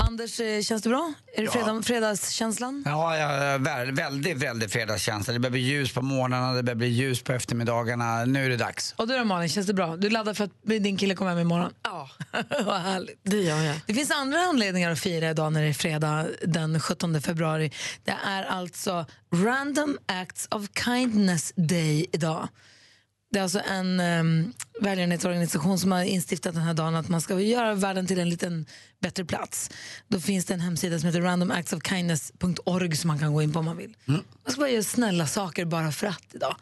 [0.01, 1.13] Anders, eh, känns det bra?
[1.37, 2.83] Är det fredag, fredagskänslan?
[2.87, 3.29] Ja, ja,
[3.59, 5.33] vä- väldigt, väldigt fredagskänsla.
[5.33, 8.25] Det börjar bli ljus på morgnarna, det börjar bli ljus på eftermiddagarna.
[8.25, 8.95] Nu är det dags.
[8.97, 9.97] Och du då Malin, känns det bra?
[9.97, 11.73] Du laddar för att din kille kommer hem imorgon?
[11.83, 12.09] Ja,
[12.65, 13.21] Vad härligt.
[13.23, 13.77] det gör jag.
[13.87, 17.73] Det finns andra anledningar att fira idag när det är fredag den 17 februari.
[18.05, 22.49] Det är alltså Random Acts of Kindness Day idag.
[23.33, 27.41] Det är alltså en um, välgörenhetsorganisation som har instiftat den här dagen att man ska
[27.41, 28.67] göra världen till en liten
[29.01, 29.71] bättre plats.
[30.09, 33.65] Då finns det en hemsida som heter randomactsofkindness.org som man kan gå in på om
[33.65, 33.97] man vill.
[34.45, 36.57] Man ska bara göra snälla saker bara för att idag.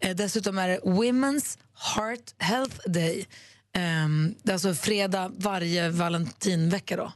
[0.00, 1.58] Eh, dessutom är det Women's
[1.96, 3.26] Heart Health Day.
[3.74, 7.12] Ehm, det är alltså fredag varje valentinvecka då.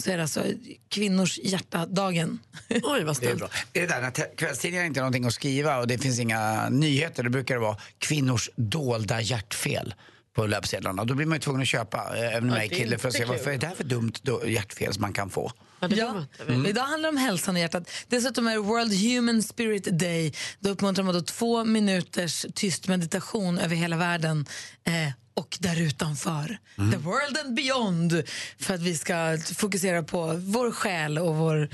[0.00, 0.44] Så är det alltså
[0.88, 2.38] kvinnors hjärtadagen.
[2.68, 3.38] Oj, vad Det är snällt.
[3.38, 3.48] bra.
[3.72, 6.68] Det är det där när kvällstidningar inte har någonting att skriva och det finns inga
[6.68, 9.94] nyheter, då brukar det vara kvinnors dolda hjärtfel
[10.36, 11.04] på löpsedlarna.
[11.04, 13.14] Då blir man ju tvungen att köpa, eh, även om jag är kille, för att
[13.14, 14.12] se varför är det här för dumt
[14.46, 15.52] hjärtfel som man kan få.
[15.90, 16.24] Ja.
[16.48, 16.66] Mm.
[16.66, 17.90] Idag handlar det om hälsan i hjärtat.
[18.08, 20.32] Dessutom är det World Human Spirit Day.
[20.58, 24.46] Då uppmuntrar man då två minuters tyst meditation över hela världen.
[24.84, 26.58] Eh, och där utanför.
[26.76, 28.22] The world and beyond.
[28.58, 31.68] För att vi ska fokusera på vår själ och vår,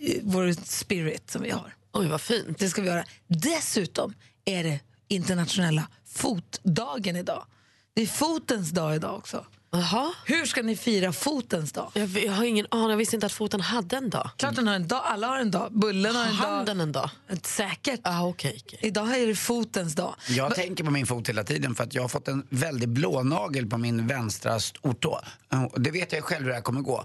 [0.00, 1.74] eh, vår spirit som vi har.
[1.92, 2.58] Oj, vad fint.
[2.58, 3.04] Det ska vi göra.
[3.26, 7.46] Dessutom är det internationella fotdagen idag.
[7.94, 9.46] Det är fotens dag idag också.
[9.78, 10.12] Jaha.
[10.24, 11.90] Hur ska ni fira fotens dag?
[11.94, 14.30] Jag, jag har ingen aning, jag visste inte att foten hade en dag.
[14.36, 15.72] Klart den har en dag, alla har en dag.
[15.72, 16.56] Bullen har en Har dag.
[16.56, 17.10] handen en dag?
[17.42, 18.00] Säkert.
[18.02, 18.78] Ah, okay, okay.
[18.82, 20.14] Idag är det fotens dag.
[20.28, 23.66] Jag tänker på min fot hela tiden för att jag har fått en väldig blånagel
[23.66, 25.20] på min vänstra stortå.
[25.76, 27.04] Det vet jag själv hur det här kommer gå.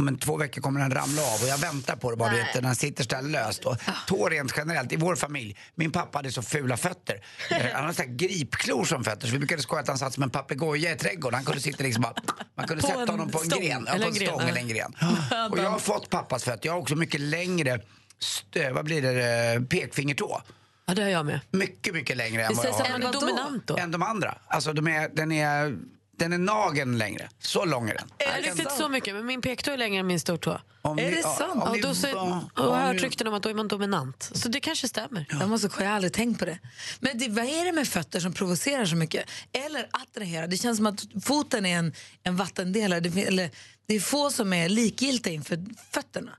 [0.00, 2.32] Om en två veckor kommer den ramla av och jag väntar på det bara.
[2.32, 2.48] Nej.
[2.54, 3.64] Vet, den sitter så löst.
[3.64, 5.56] Och tår rent generellt i vår familj.
[5.74, 7.24] Min pappa hade så fula fötter.
[7.50, 10.22] Eh, Han hade så gripklor som fötter så vi brukade skoja att han satt som
[10.22, 11.34] en papegoja i trädgården.
[11.34, 12.14] Han kunde sitta liksom bara,
[12.54, 13.84] man kunde På sätta honom på en stång, gren.
[13.86, 14.48] Ja, på en gren, stång ja.
[14.48, 14.94] eller en gren.
[15.50, 16.66] Och jag har fått pappas fötter.
[16.66, 17.80] Jag har också mycket längre
[18.18, 20.42] stö, vad blir det, eh, pekfingertå.
[20.86, 21.40] Ja, det har jag med.
[21.50, 22.84] Mycket, mycket längre än vad jag har.
[22.84, 23.76] är dominant då.
[23.76, 24.38] Än de andra.
[24.46, 25.76] Alltså de är, den, är,
[26.20, 27.28] den är nageln längre.
[27.38, 28.08] Så lång är den.
[28.36, 30.60] Inte riktigt så mycket, men min pektå är längre än min stortå.
[30.82, 31.64] Om Är ni- det ja, sant?
[31.72, 33.68] ni- då så, ja, och jag har om hört rykten om att då är man
[33.68, 34.30] dominant.
[34.34, 35.26] Så det kanske stämmer.
[35.30, 36.58] Jag måste jag har aldrig tänkt på det.
[37.00, 39.30] Men det, vad är det med fötter som provocerar så mycket?
[39.52, 40.46] Eller attraherar?
[40.46, 43.00] Det känns som att foten är en, en vattendelare.
[43.00, 43.50] Det, eller,
[43.86, 46.30] det är få som är likgiltiga inför fötterna.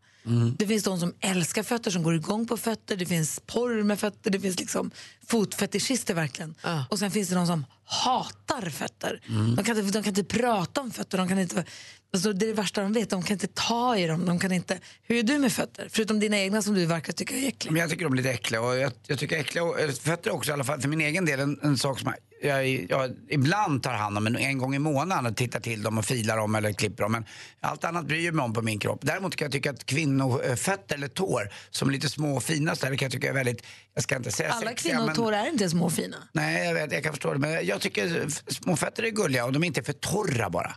[0.58, 2.96] Det finns de som älskar fötter, som går igång på fötter.
[2.96, 4.32] Det finns porr med fötter.
[4.32, 4.92] Det finns liksom
[5.28, 6.56] fotfetischister verkligen.
[6.64, 6.86] Ja.
[6.90, 9.22] Och sen finns det de som hatar fötter.
[9.56, 11.18] De, kan inte, de kan inte prata om fötter.
[11.18, 11.66] De kan inte,
[12.14, 13.10] alltså det är det värsta de vet.
[13.10, 14.26] De kan inte ta i dem.
[14.26, 15.88] De kan inte, hur är du med fötter?
[15.92, 17.72] Förutom dina egna som du verkar tycka är äckliga.
[17.74, 20.52] Men jag tycker de är lite äckliga och jag, jag tycker äckliga och- fötter också
[20.52, 23.84] i alla fall för min egen del en, en sak som jag, jag, jag ibland
[23.84, 26.56] tar hand om en, en gång i månaden och tittar till dem och filar dem
[26.56, 27.12] eller klipper dem.
[27.12, 27.26] Men
[27.60, 29.00] allt annat bryr jag mig om på min kropp.
[29.02, 32.86] Däremot kan jag tycka att kvinnofötter eller tår som är lite små och fina så
[32.86, 35.50] där, kan jag tycka är väldigt, jag ska inte säga Alla sexiga, men- kvinnotår är
[35.50, 36.18] inte små och fina.
[36.34, 37.40] Nej, jag vet, jag kan förstå det.
[37.40, 40.76] Men jag tycker små fötter är gulliga och de är inte för torra bara.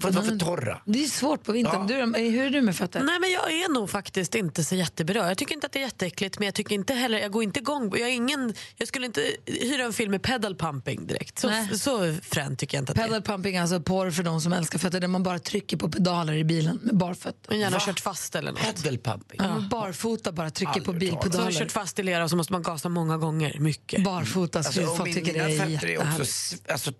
[0.00, 0.82] Får inte vara för torra.
[0.86, 1.86] Det är svårt på vintern.
[1.88, 2.06] Ja.
[2.06, 3.02] Du, hur är du med fötter?
[3.02, 5.28] Nej, men jag är nog faktiskt inte så jättebra.
[5.28, 7.60] Jag tycker inte att det är jätteäckligt, men jag tycker inte heller, jag går inte
[7.60, 7.90] igång.
[7.98, 11.38] Jag, är ingen, jag skulle inte hyra en film med pedal pumping direkt.
[11.38, 11.78] Så, Nej.
[11.78, 13.06] så frän tycker jag inte att det är.
[13.06, 15.88] Pedal pumping är alltså porr för de som älskar fötter där man bara trycker på
[15.90, 17.50] pedaler i bilen med barfötter.
[17.50, 17.82] Men gärna Va?
[17.86, 18.60] kört fast eller något.
[18.82, 19.40] Pedal pumping.
[19.42, 19.64] Ja.
[19.70, 21.64] Barfota bara trycker på Aldrig hört talas Så har bilpedaler.
[21.66, 23.56] kört fast i lera och så måste man gasa många gånger.
[23.58, 24.04] Mycket.
[24.04, 26.20] Barfota, så Alltså, folk min, tycker det mina är också jättehärligt.
[26.28, 26.92] s- alltså,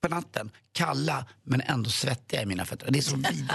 [0.00, 2.90] på natten kalla men ändå svettiga i mina fötter.
[2.90, 3.52] Det är så vidrigt.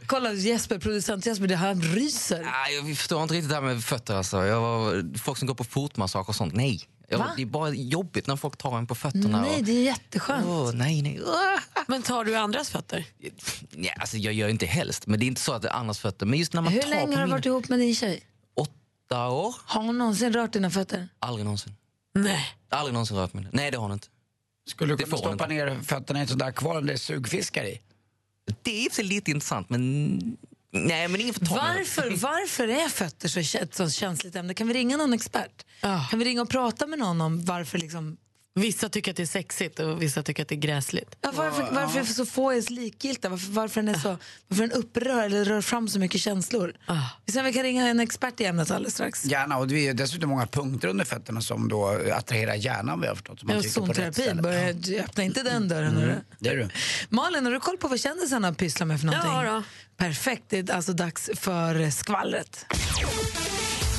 [0.06, 2.42] Kolla Jesper, producent Jesper, det han ryser.
[2.42, 4.14] Nej, jag förstår inte riktigt det här med fötter.
[4.14, 4.46] Alltså.
[4.46, 6.88] Jag var, folk som går på fotmassage och sånt, nej.
[7.10, 7.32] Jag, Va?
[7.36, 9.40] det är bara jobbigt när folk tar en på fötterna.
[9.42, 10.46] Nej, och, det är jätteskönt.
[10.46, 11.20] Åh, nej, nej.
[11.86, 13.04] Men tar du andras fötter?
[13.70, 15.98] Ja, alltså, jag gör inte helst, men det är inte så att det är andras
[15.98, 16.26] fötter.
[16.26, 18.22] Men just när man Hur tar länge har du mina varit ihop med din tjej?
[18.56, 21.08] åtta år, Har hon någonsin rört dina fötter?
[21.18, 21.74] aldrig någonsin.
[22.14, 22.46] Nej.
[22.70, 23.46] Aldrig någonsin rört mig.
[23.52, 24.08] Nej, det har hon inte.
[24.68, 27.64] Skulle du kunna stoppa ner fötterna i ett sånt där kvar om det är sugfiskar
[27.64, 27.80] i?
[28.62, 30.18] Det är lite intressant, men...
[30.70, 31.78] Nej, men ingen får ta mig.
[31.78, 34.54] Varför, varför är fötter så, ett så känsligt ämne?
[34.54, 35.66] Kan vi ringa någon expert?
[35.80, 36.06] Ja.
[36.10, 38.16] Kan vi ringa och prata med någon om varför liksom
[38.58, 41.16] Vissa tycker att det är sexigt och vissa tycker att det är gräsligt.
[41.20, 43.30] Ja, varför, varför är så få är likgiltiga?
[43.30, 44.16] Varför, varför den är så,
[44.48, 46.74] varför den upprör eller rör fram så mycket känslor?
[46.86, 46.94] Ah.
[47.26, 49.24] Vi kan ringa en expert i ämnet alldeles strax.
[49.24, 53.16] Gärna, och det är dessutom många punkter under fötterna som då attraherar hjärnan vad jag
[53.16, 53.40] förstått.
[53.40, 55.96] Så man Ja, zonterapi, börja, öppna inte den dörren.
[55.96, 56.14] hörru.
[56.38, 56.68] Det är du.
[57.08, 59.30] Malin, har du koll på vad kändisarna pysslar med för någonting?
[59.32, 59.62] Ja då.
[59.96, 62.66] Perfekt, det är alltså dags för skvallret.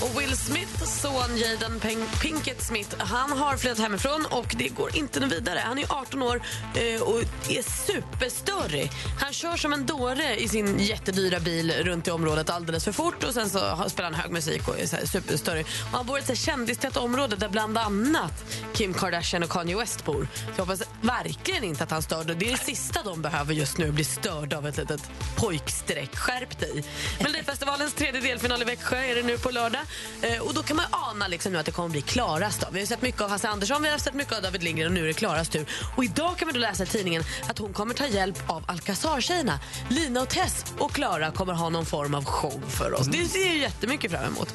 [0.01, 4.95] Och Will Smiths son Jaden Pink- Pinkett Smith han har flyttat hemifrån och det går
[4.95, 5.59] inte vidare.
[5.65, 6.41] Han är 18 år
[6.75, 8.91] eh, och är superstörig.
[9.19, 13.23] Han kör som en dåre i sin jättedyra bil runt i området alldeles för fort
[13.23, 15.65] och sen så spelar han hög musik och är så superstörig.
[15.91, 20.05] Och han bor i ett kändistätt område där bland annat Kim Kardashian och Kanye West
[20.05, 20.27] bor.
[20.35, 22.23] Så jag hoppas verkligen inte att han stör.
[22.23, 25.01] Det är det sista de behöver just nu, bli störda av ett litet
[25.35, 26.15] pojkstreck.
[26.15, 26.83] Skärp dig!
[27.19, 29.81] Melodifestivalens tredje delfinal i Växjö är det nu på lördag.
[30.21, 32.69] Eh, och då kan man ana liksom nu att det kommer bli Klaras dag.
[32.71, 34.93] Vi har sett mycket av Hasse Andersson, vi har sett mycket av David Lindgren och
[34.93, 35.65] nu är det Klaras tur.
[35.95, 39.60] Och idag kan vi då läsa i tidningen att hon kommer ta hjälp av Alcazar-tjejerna.
[39.89, 43.08] Lina och Tess och Klara kommer ha någon form av show för oss.
[43.08, 44.54] Det ser jag jättemycket fram emot.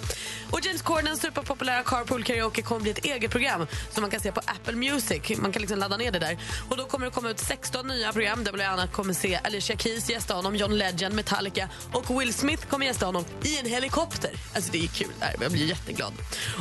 [0.50, 4.32] Och James Cordens superpopulära Carpool Karaoke kommer bli ett eget program som man kan se
[4.32, 5.38] på Apple Music.
[5.38, 6.38] Man kan liksom ladda ner det där.
[6.70, 9.76] Och då kommer det komma ut 16 nya program där bland annat kommer se Alicia
[9.76, 14.30] Keys gästa honom, John Legend, Metallica och Will Smith kommer gästa honom i en helikopter.
[14.54, 15.42] Alltså det är kul där.
[15.42, 16.12] Jag blir jätteglad.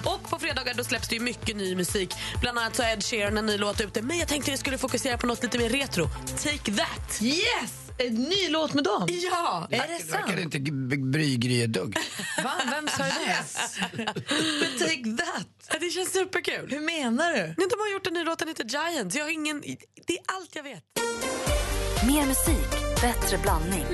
[0.05, 2.13] Och på fredagar då släpps det ju mycket ny musik.
[2.41, 4.01] Bland annat så Ed Sheeran en ny låt ute.
[4.01, 6.09] Men jag tänkte vi skulle fokusera på något lite mer retro.
[6.43, 7.21] Take that!
[7.21, 7.71] Yes!
[7.97, 9.07] En ny låt med dem?
[9.09, 9.67] Ja!
[9.71, 10.11] Är det sant?
[10.13, 11.97] verkar inte g- bry Gry ett dugg.
[12.43, 12.51] Va?
[12.71, 13.43] Vem sa det?
[14.61, 15.79] Men take that!
[15.81, 16.69] Det känns superkul.
[16.71, 17.53] Hur menar du?
[17.69, 19.15] De har gjort en ny låt, den heter Giant.
[19.15, 19.61] Jag har ingen...
[20.07, 20.83] Det är allt jag vet.
[22.07, 23.85] Mer musik, bättre blandning.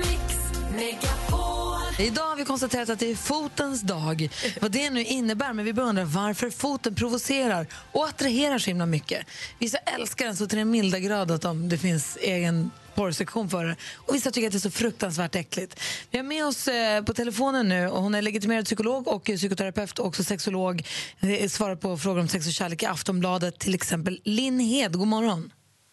[1.98, 4.28] Idag har vi konstaterat att det är fotens dag.
[4.60, 9.26] Vad det nu innebär, men vi undrar varför foten provocerar och attraherar så himla mycket.
[9.58, 13.64] Vissa älskar den så till den milda grad att de, det finns egen porrsektion för
[13.64, 13.76] det.
[13.96, 15.80] Och vissa tycker att det är så fruktansvärt äckligt.
[16.10, 19.98] Vi har med oss eh, på telefonen nu och hon är legitimerad psykolog och psykoterapeut
[19.98, 20.82] och också sexolog.
[21.20, 24.20] Eh, svarar på frågor om sex och kärlek i Aftonbladet till exempel.
[24.24, 25.52] Linn Hed, god morgon.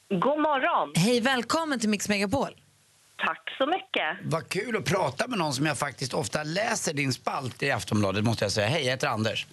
[0.09, 0.93] God morgon.
[0.95, 2.55] Hej, välkommen till Mix Megapol.
[3.25, 4.17] Tack så mycket.
[4.23, 8.23] Vad kul att prata med någon som jag faktiskt ofta läser din spalt i Aftonbladet
[8.23, 8.67] måste jag säga.
[8.67, 9.47] Hej, jag heter Anders.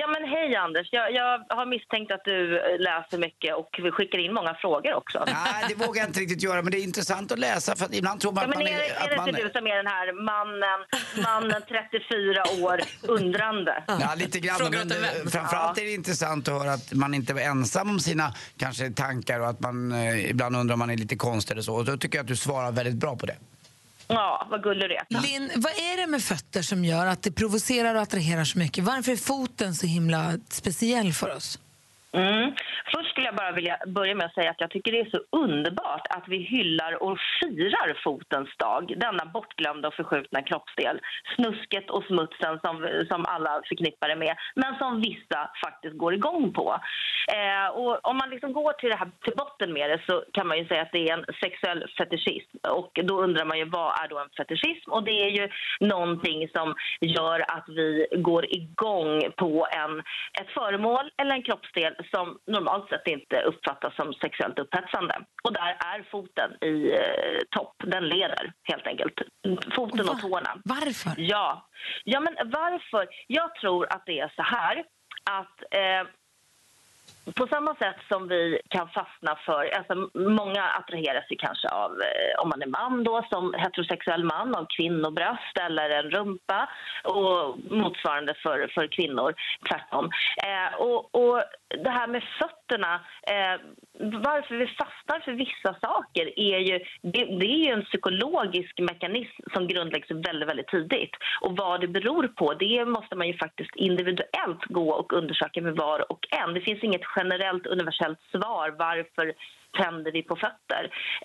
[0.00, 0.88] Ja, men hej Anders.
[0.92, 2.38] Jag, jag har misstänkt att du
[2.78, 5.24] läser mycket och vi skickar in många frågor också.
[5.26, 7.94] Nej, det vågar jag inte riktigt göra, men det är intressant att läsa för att
[7.94, 8.84] ibland tror man Ja, att men man är, är...
[8.84, 10.78] är Att det man inte du som är den här mannen,
[11.24, 13.84] mannen 34 år, undrande?
[13.86, 14.56] Ja, lite grann.
[14.58, 15.10] Frågar Men, åt en vän.
[15.24, 18.90] eh, framförallt är det intressant att höra att man inte är ensam om sina kanske
[18.90, 21.74] tankar och att man eh, ibland undrar om man är lite konstig eller så.
[21.74, 23.36] Och då tycker jag att du svarar väldigt bra på det.
[24.14, 25.22] Ja, vad gullig du är.
[25.22, 28.84] Linn, vad är det med fötter som gör att det provocerar och attraherar så mycket?
[28.84, 31.58] Varför är foten så himla speciell för oss?
[32.12, 32.52] Mm.
[32.94, 35.20] Först skulle jag bara vilja börja med att säga att jag tycker det är så
[35.30, 38.94] underbart att vi hyllar och firar fotens dag.
[38.96, 41.00] Denna bortglömda och förskjutna kroppsdel.
[41.36, 46.52] Snusket och smutsen som, som alla förknippar det med, men som vissa faktiskt går igång
[46.52, 46.80] på.
[47.36, 50.46] Eh, och om man liksom går till, det här, till botten med det så kan
[50.46, 52.56] man ju säga att det är en sexuell fetischism.
[52.68, 54.90] Och då undrar man ju vad är då en fetischism?
[54.90, 55.48] Och det är ju
[55.80, 59.98] någonting som gör att vi går igång på en,
[60.40, 65.14] ett föremål eller en kroppsdel som normalt sett inte uppfattas som sexuellt upphetsande.
[65.42, 67.74] Och där är foten i eh, topp.
[67.84, 69.14] Den leder helt enkelt.
[69.76, 70.60] Foten och tårna.
[70.64, 71.14] Varför?
[71.16, 71.68] Ja.
[72.04, 73.06] ja, men varför?
[73.26, 74.84] Jag tror att det är så här
[75.24, 76.08] att eh,
[77.34, 79.76] på samma sätt som vi kan fastna för...
[79.76, 84.54] Alltså många attraheras ju kanske av, eh, om man är man då, som heterosexuell man,
[84.54, 86.68] av kvinnobröst eller en rumpa
[87.04, 89.34] och motsvarande för, för kvinnor,
[89.68, 90.10] tvärtom.
[90.46, 91.42] Eh, och, och
[91.84, 92.94] det här med fötterna,
[93.34, 93.56] eh,
[94.00, 99.42] varför vi fastnar för vissa saker är ju, det, det är ju en psykologisk mekanism
[99.54, 101.14] som grundläggs väldigt, väldigt tidigt.
[101.40, 105.76] Och vad det beror på, det måste man ju faktiskt individuellt gå och undersöka med
[105.76, 106.54] var och en.
[106.54, 109.34] Det finns inget generellt universellt svar varför
[109.78, 110.82] tänder vi på fötter.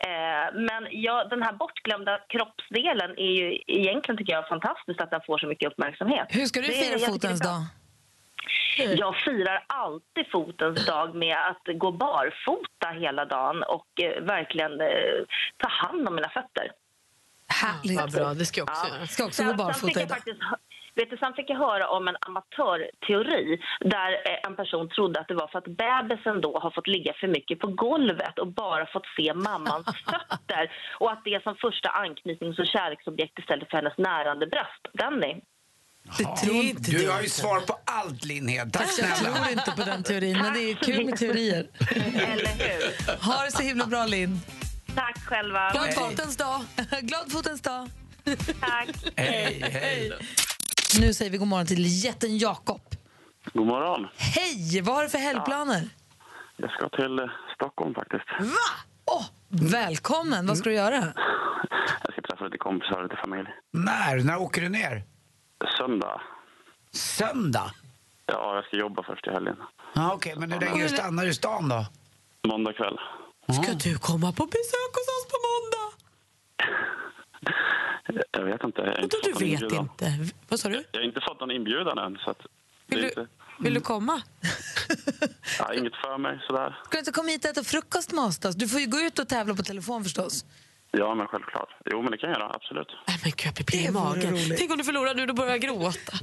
[0.07, 5.21] Eh, men ja, den här bortglömda kroppsdelen är ju egentligen tycker jag fantastiskt att den
[5.27, 6.27] får så mycket uppmärksamhet.
[6.29, 7.62] Hur ska du fira fotens dag?
[8.77, 14.87] Jag firar alltid fotens dag med att gå barfota hela dagen och eh, verkligen eh,
[15.57, 16.71] ta hand om mina fötter.
[17.47, 18.01] Härligt.
[18.01, 19.07] Vad bra, det ska jag också göra.
[19.07, 20.57] Ska också Sen- gå barfota fick jag idag.
[20.97, 25.27] Vet du, sen fick jag höra om en amatörteori där eh, en person trodde att
[25.27, 28.85] det var för att bebisen då har fått ligga för mycket på golvet och bara
[28.85, 33.77] fått se mammans fötter och att det är som första anknytnings och kärleksobjekt istället för
[33.77, 34.87] hennes närande bröst.
[36.17, 36.74] Denny?
[36.80, 38.74] Du har ju svar på allt, Linnhed.
[38.74, 39.36] Tack Jag snälla.
[39.36, 41.67] tror inte på den teorin, men det är kul med teorier.
[41.96, 43.17] Eller hur?
[43.26, 44.39] Ha det så himla bra, Linn.
[44.96, 45.72] Tack själva.
[45.72, 46.62] Glad fotens dag.
[47.02, 47.89] Glad fotens dag.
[48.60, 48.89] Tack.
[49.15, 50.12] Hej, hej.
[51.00, 52.82] Nu säger vi god morgon till jätten Jakob.
[53.54, 54.08] God morgon.
[54.17, 54.82] Hej!
[54.82, 55.89] Vad har du för helgplaner?
[56.58, 58.24] Jag ska till eh, Stockholm faktiskt.
[58.39, 58.70] Va?
[59.06, 60.48] Åh, välkommen!
[60.48, 60.96] Vad ska du göra?
[62.04, 63.48] Jag ska träffa lite kompisar och lite familj.
[63.74, 64.24] När?
[64.24, 65.04] När åker du ner?
[65.78, 66.22] Söndag.
[66.91, 67.72] Söndag?
[68.26, 69.56] Ja, jag ska jobba först i helgen.
[69.93, 71.86] Ja, Okej, men hur länge stannar du i stan då?
[72.48, 73.00] Måndag kväll.
[73.63, 75.88] Ska du komma på besök hos oss på måndag?
[78.32, 78.82] Jag vet inte.
[78.82, 79.80] Jag inte Du vet inbjudan.
[79.80, 80.13] inte.
[80.50, 80.84] Vad sa du?
[80.91, 82.17] Jag har inte fått någon inbjudan än.
[82.26, 82.34] Så
[82.88, 83.28] Vill inte,
[83.60, 84.22] Vill du komma?
[85.60, 86.80] ja, inget för mig sådär.
[86.86, 88.39] Ska du inte komma hit och äta frukost med oss?
[88.39, 88.50] Då?
[88.52, 90.46] Du får ju gå ut och tävla på telefon förstås.
[90.91, 91.69] Ja, men självklart.
[91.91, 92.52] Jo, men det kan jag göra.
[92.56, 92.88] Absolut.
[93.08, 94.32] Nej, men gud, jag blir i magen.
[94.32, 94.58] roligt.
[94.58, 96.13] Tänk om du förlorar nu, då börjar jag gråta.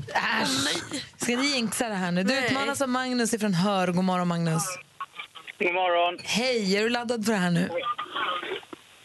[0.43, 0.93] Äsch!
[1.17, 2.23] Ska ni jinxa det här nu?
[2.23, 2.45] Du Nej.
[2.47, 3.87] utmanas av Magnus ifrån Hör.
[3.89, 4.63] God morgon, Magnus.
[5.59, 6.19] God morgon.
[6.25, 6.77] Hej!
[6.77, 7.69] Är du laddad för det här nu?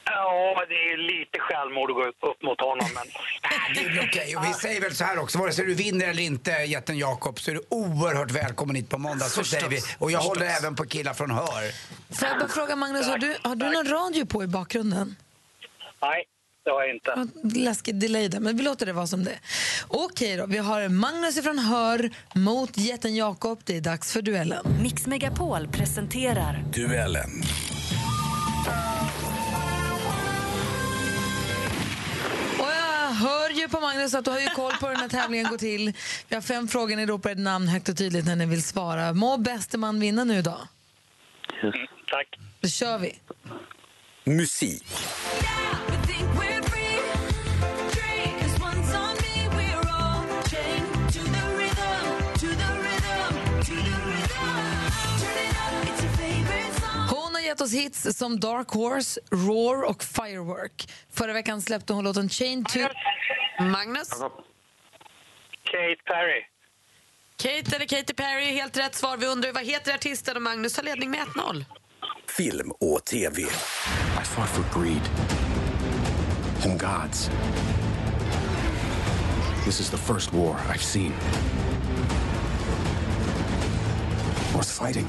[0.06, 3.04] Ja, det är lite självmord att gå upp mot honom, men...
[3.76, 4.38] Det blir okej.
[4.38, 7.40] Och vi säger väl så här också, vare sig du vinner eller inte, jätten Jakob,
[7.40, 9.26] så är du oerhört välkommen hit på måndag.
[9.26, 9.50] Så Förstås.
[9.50, 9.80] säger vi.
[10.00, 10.60] Och jag håller Förstås.
[10.64, 11.72] även på killar från Hör.
[12.16, 15.16] Får jag bara fråga Magnus, har du, har du någon radio på i bakgrunden?
[16.02, 16.24] Nej.
[16.66, 17.28] det har jag inte.
[17.60, 19.40] Läskig delay där, men vi låter det vara som det.
[19.88, 23.60] Okej då, vi har Magnus ifrån Hör mot jätten Jakob.
[23.66, 24.66] Det är dags för duellen.
[24.82, 27.44] Mix Megapol presenterar Duellen.
[32.60, 35.10] Och jag hör ju på Magnus att du har ju koll på hur den här
[35.10, 35.94] tävlingen går till.
[36.28, 39.14] Vi har fem frågor, ni ropar ett namn högt och tydligt när ni vill svara.
[39.14, 40.58] Må bäste man vinna nu då?
[42.12, 42.40] Tack.
[42.62, 43.20] Då kör vi.
[44.30, 44.84] Musik.
[57.10, 60.90] Hon har gett oss hits som Dark Horse, Roar och Firework.
[61.14, 62.80] Förra veckan släppte hon låten Chain to...
[63.60, 64.10] Magnus?
[65.64, 66.46] Kate Perry.
[67.38, 69.18] Kate eller Katy Perry, helt rätt svar.
[69.18, 71.66] Vi undrar vad heter artisten och Magnus har ledning med 1-0.
[72.38, 73.42] Film och TV.
[73.42, 75.02] I fought for greed
[76.64, 77.30] and gods.
[79.66, 81.14] This is the first war I've seen.
[84.54, 85.06] Worth fighting.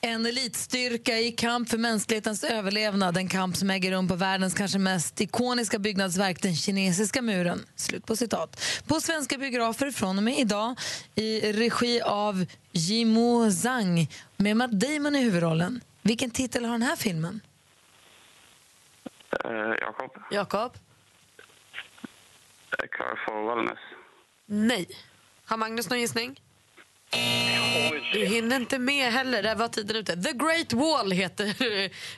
[0.00, 3.16] En elitstyrka i kamp för mänsklighetens överlevnad.
[3.16, 7.64] En kamp som äger rum på världens kanske mest ikoniska byggnadsverk, den kinesiska muren.
[7.76, 8.60] Slut på citat.
[8.86, 10.74] På svenska biografer från och med idag
[11.14, 15.80] i regi av Jimo Zhang med Matt Damon i huvudrollen.
[16.06, 17.40] Vilken titel har den här filmen?
[19.44, 20.10] Eh, Jakob.
[20.30, 20.72] Jakob?
[22.78, 23.78] Eh, Care for Wellness.
[24.46, 24.88] Nej.
[25.44, 26.40] Har Magnus någon gissning?
[28.12, 29.42] Du hinner inte med heller.
[29.42, 30.16] Där var tiden ute.
[30.22, 31.54] The Great Wall heter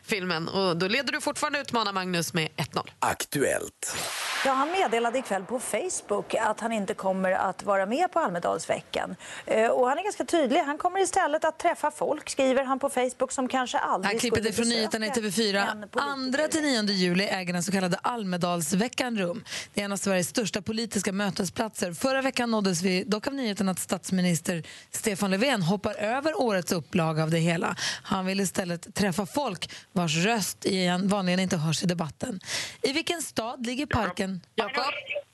[0.09, 0.49] filmen.
[0.49, 2.89] Och då leder du fortfarande utmana Magnus med 1-0.
[2.99, 3.97] Aktuellt.
[4.45, 9.17] Ja, han meddelade ikväll på Facebook att han inte kommer att vara med på Almedalsveckan.
[9.47, 10.61] Eh, Och han är ganska tydlig.
[10.61, 14.49] Han kommer istället att träffa folk, skriver han på Facebook, som kanske aldrig klippet skulle
[14.49, 15.71] är från nyheterna i TV4.
[16.13, 19.45] en 2 till 9 juli äger den så kallade Almedalsveckan rum.
[19.75, 21.93] Det är en av Sveriges största politiska mötesplatser.
[21.93, 27.22] Förra veckan nåddes vi dock av nyheten att statsminister Stefan Löfven hoppar över årets upplaga
[27.22, 27.77] av det hela.
[28.03, 32.40] Han vill istället träffa folk vars röst igen vanligen inte hörs i debatten.
[32.83, 34.40] I vilken stad ligger parken?
[34.55, 34.85] Jakob?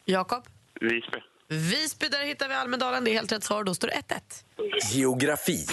[0.05, 0.45] Jakob?
[0.81, 1.19] Visby.
[1.49, 3.05] Visby, där hittar vi Almedalen.
[3.05, 3.65] Det är helt rätt svar.
[3.65, 4.93] Då står det 1-1.
[4.93, 5.67] Geografi.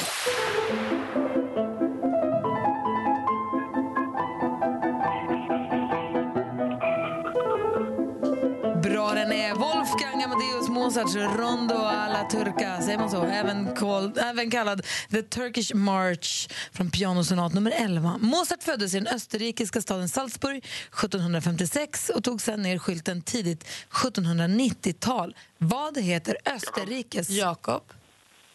[10.89, 13.23] Mozarts Rondo alla Turca, säger man så?
[13.23, 18.17] Även, called, även kallad The Turkish March från pianosonat nummer 11.
[18.21, 25.35] Mozart föddes i den österrikiska staden Salzburg 1756 och tog sen ner skylten tidigt 1790-tal.
[25.57, 27.29] Vad heter Österrikes...
[27.29, 27.83] Jakob?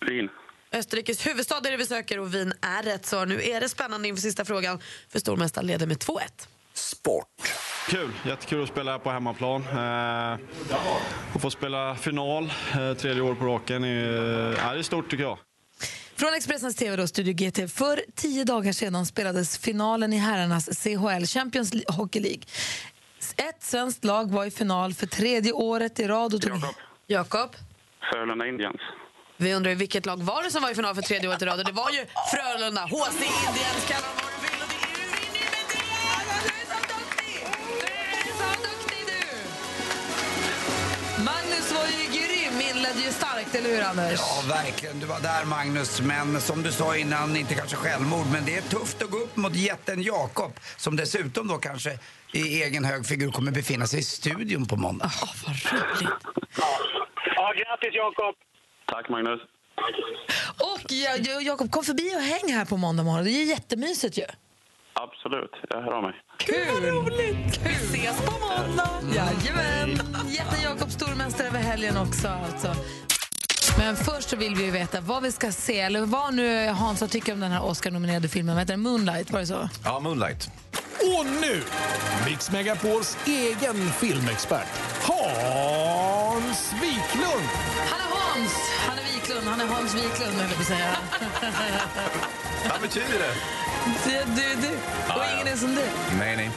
[0.09, 0.29] Wien.
[0.73, 3.27] Österrikes huvudstad är det vi söker och Wien är rätt svar.
[3.27, 4.79] Nu är det spännande inför sista frågan.
[5.09, 6.20] För stormästaren leder med 2-1.
[7.88, 9.62] Kul, jättekul att spela här på hemmaplan.
[9.62, 10.38] Eh,
[11.34, 15.24] och få spela final eh, tredje år på raken är, eh, är det stort tycker
[15.24, 15.38] jag.
[16.16, 17.68] Från Expressens TV och Studio GT.
[17.68, 22.42] För tio dagar sedan spelades finalen i herrarnas CHL, Champions Hockey League.
[23.37, 26.34] Ett svenskt lag var i final för tredje året i rad.
[26.34, 26.52] Och tog...
[26.52, 26.74] Jakob.
[27.06, 27.56] Jakob?
[28.12, 28.80] Frölunda Indians.
[29.37, 31.58] Vi undrar vilket lag var det som var i final för tredje året i rad.
[31.58, 32.80] Och det var ju Frölunda.
[32.80, 34.34] HC Indians kallar
[43.55, 44.21] starkt, eller hur Anders?
[44.21, 45.01] Ja, verkligen.
[45.01, 46.01] Du var där, Magnus.
[46.01, 49.37] Men som du sa innan, inte kanske självmord, men det är tufft att gå upp
[49.37, 51.99] mot jätten Jakob som dessutom då kanske
[52.33, 55.07] i egen hög figur kommer befinna sig i studion på måndag.
[55.07, 56.11] Oh, vad roligt.
[57.37, 58.35] Ja, grattis Jakob!
[58.87, 59.40] Tack Magnus.
[60.61, 63.25] Och ja, ja, Jakob, kom förbi och häng här på måndag morgon.
[63.25, 64.25] Det är ju jättemysigt ju.
[64.95, 66.14] Absolut, jag hör av mig.
[66.38, 66.83] Kul!
[66.83, 67.61] roligt!
[67.64, 68.90] Vi ses på måndag!
[69.14, 69.90] Jajamän!
[70.29, 72.69] Jätten Jakob stormästare över helgen också alltså.
[73.78, 77.32] Men först så vill vi veta vad vi ska se, eller vad nu Hansa tycker
[77.32, 78.54] om den här Oscar-nominerade filmen.
[78.54, 78.80] Vad heter den?
[78.82, 79.68] Moonlight, var det så?
[79.84, 80.50] Ja, Moonlight.
[81.00, 81.62] Och nu,
[82.26, 84.66] Mix Megapols egen filmexpert,
[85.02, 87.48] Hans Wiklund.
[87.90, 88.52] Han är Hans!
[88.88, 89.46] Han är Wiklund.
[89.48, 90.96] Han är Hans Wiklund, höll jag på att säga.
[92.70, 93.34] Vad betyder det?
[94.04, 94.74] Du, du, du.
[95.14, 95.82] Och ingen är som du.
[96.18, 96.50] Nej, nej.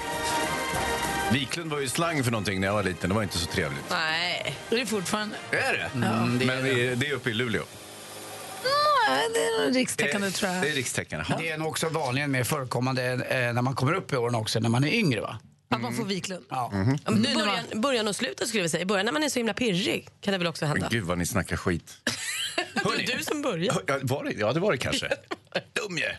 [1.31, 3.09] Wiklund var ju slang för någonting när jag var liten.
[3.09, 3.83] Det var inte så trevligt.
[3.89, 4.55] Nej.
[4.69, 5.35] Det är fortfarande.
[5.51, 6.07] Är det?
[6.07, 7.63] Mm, det är Men det är, det är uppe i Luleå.
[9.09, 10.63] Nej, det är nog rikstäckande, tror jag.
[10.63, 11.25] Det är rikstäckande.
[11.39, 14.59] Det är nog också vanligen mer förekommande eh, när man kommer upp i åren också,
[14.59, 15.39] när man är yngre va?
[15.69, 16.45] Att man får Wiklund.
[16.49, 16.71] Ja.
[16.73, 18.85] När Början, början och slutet skulle vi säga.
[18.85, 20.81] Början när man är så himla pirrig kan det väl också hända.
[20.81, 21.97] Men gud vad ni snackar skit.
[22.97, 23.75] det är du som börjar.
[23.87, 25.07] Ja, var det, ja, det var det kanske.
[25.73, 26.17] Dum är.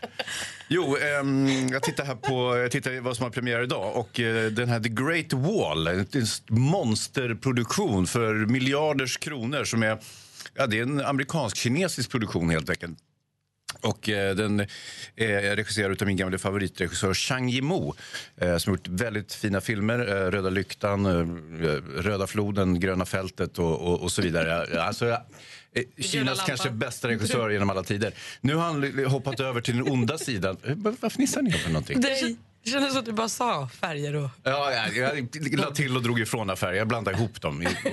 [0.67, 3.95] Jo, ehm, jag tittar här på jag tittar vad som har premiär idag.
[3.95, 6.07] Och eh, den här The Great Wall, en
[6.49, 9.99] monsterproduktion för miljarders kronor som är,
[10.53, 12.99] ja, det är en amerikansk-kinesisk produktion helt enkelt.
[13.81, 14.59] Och eh, den
[15.15, 17.93] är regisserad av min gamla favoritregissör Zhang Yimou
[18.37, 19.99] eh, som har gjort väldigt fina filmer.
[19.99, 21.25] Eh, Röda lyktan, eh,
[22.01, 24.81] Röda floden, Gröna fältet och, och, och så vidare.
[24.81, 25.17] Alltså, eh,
[25.99, 26.45] Kinas lampan.
[26.45, 28.13] kanske bästa regissör genom alla tider.
[28.41, 30.57] Nu har han hoppat över till den onda sidan.
[30.63, 32.01] Eh, Varför fnissar ni för någonting?
[32.01, 34.29] Det det kändes som att du bara sa färger och...
[34.43, 35.29] Ja, ja, jag
[35.59, 36.73] la till och drog ifrån affärer.
[36.73, 37.67] Jag blandade ihop dem.
[37.85, 37.91] Och,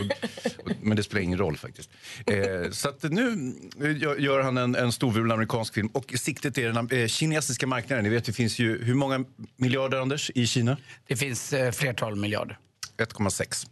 [0.66, 1.90] och, men det spelar ingen roll faktiskt.
[2.26, 3.54] Eh, så att nu
[4.00, 5.86] gör, gör han en, en storvulen amerikansk film.
[5.88, 8.04] Och siktet är den eh, kinesiska marknaden.
[8.04, 9.24] Ni vet, det finns ju hur många
[9.56, 10.76] miljarder, Anders, i Kina?
[11.06, 12.58] Det finns eh, flertal miljarder.
[12.96, 13.66] 1,6.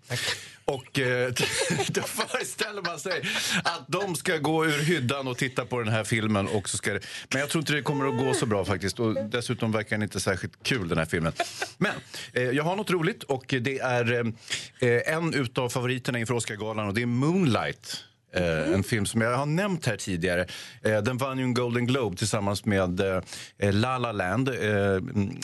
[0.65, 1.29] Och eh,
[1.89, 3.23] då föreställer man sig
[3.65, 6.49] att de ska gå ur hyddan och titta på den här filmen.
[6.49, 7.01] Och så ska det,
[7.33, 9.01] men jag tror inte det kommer att gå så bra faktiskt.
[9.01, 11.33] Och dessutom verkar den inte särskilt kul den här filmen.
[11.79, 11.93] Men
[12.33, 14.33] eh, jag har något roligt och det är
[14.81, 18.05] eh, en utav favoriterna inför Oscargalan och det är Moonlight.
[18.37, 18.75] Mm.
[18.75, 20.47] En film som jag har nämnt här tidigare.
[20.83, 24.49] Eh, den vann ju en Golden Globe tillsammans med eh, La La Land.
[24.49, 25.37] Mm,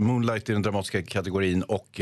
[0.00, 2.00] Moonlight i den dramatiska kategorin och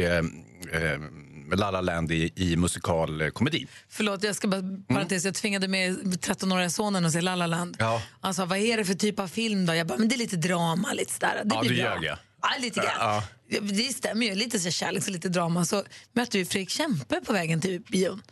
[1.56, 3.66] La La Land i, i musikalkomedi.
[3.88, 7.76] Förlåt, jag ska bara parentes, jag tvingade med 13-åriga sonen att se La La Land.
[7.78, 8.02] Ja.
[8.20, 9.74] Han sa, vad är det för typ av film då?
[9.74, 11.42] Jag bara, men det är lite drama, lite sådär.
[11.44, 11.94] Det Ja, blir du bra.
[11.94, 12.18] ljög, ja.
[12.60, 12.88] Lite grann.
[12.98, 13.24] Ja.
[13.48, 15.64] Ja, Det stämmer ju, lite så kärlek och lite drama.
[15.64, 18.22] Så mötte vi Fredrik Kempe på vägen till bion.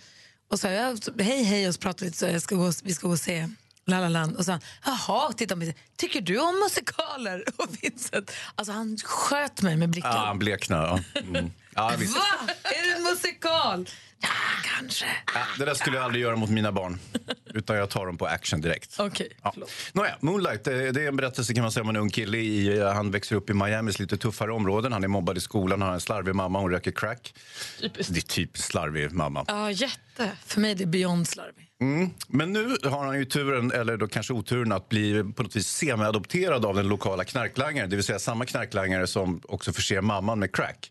[0.51, 3.07] Och jag, hej hej, och så pratade vi lite så jag ska gå, vi ska
[3.07, 3.49] gå och se
[3.87, 4.37] La La Land.
[4.37, 5.73] Och så han, jaha, titta på.
[5.97, 7.45] Tycker du om musikaler?
[7.57, 10.11] Och Vincent, alltså han sköt mig med blicken.
[10.15, 10.87] Ja, han bleknar.
[11.15, 11.21] Ja.
[11.21, 11.51] Mm.
[11.75, 12.17] Ja, visst.
[12.17, 12.23] Va?
[12.63, 13.89] Är det en musikal?
[14.23, 14.29] Ja,
[14.79, 15.07] kanske.
[15.35, 16.99] Ja, det där skulle jag aldrig göra mot mina barn.
[17.55, 18.97] Utan jag tar dem på action direkt.
[19.01, 19.55] Okej, Ja.
[19.93, 22.39] Nåja, Moonlight det är en berättelse kan man säga om en ung kille.
[22.39, 24.93] I, eh, han växer upp i Miamis lite tuffare områden.
[24.93, 27.35] Han är mobbad i skolan, han har en slarvig mamma, hon röker crack.
[27.81, 29.45] Det är typiskt slarvig mamma.
[29.49, 30.31] Ja, jätte.
[30.47, 31.67] För mig är det beyond slarvig.
[31.81, 32.11] Mm.
[32.29, 35.69] Men nu har han ju turen, eller då kanske oturen, att bli på något vis
[35.69, 37.91] semi-adopterad av den lokala knarklangaren.
[37.91, 40.91] Det vill säga samma knarklangare som också förser mamman med crack.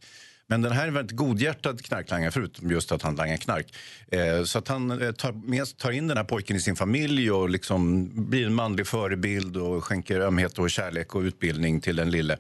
[0.52, 3.74] Men den här är väldigt godhjärtad knarklangare, förutom just att han langar knark.
[4.12, 7.32] Eh, så att han eh, tar, med, tar in den här pojken i sin familj
[7.32, 12.12] och liksom blir en manlig förebild och skänker ömhet och kärlek och utbildning till den
[12.12, 12.38] lille.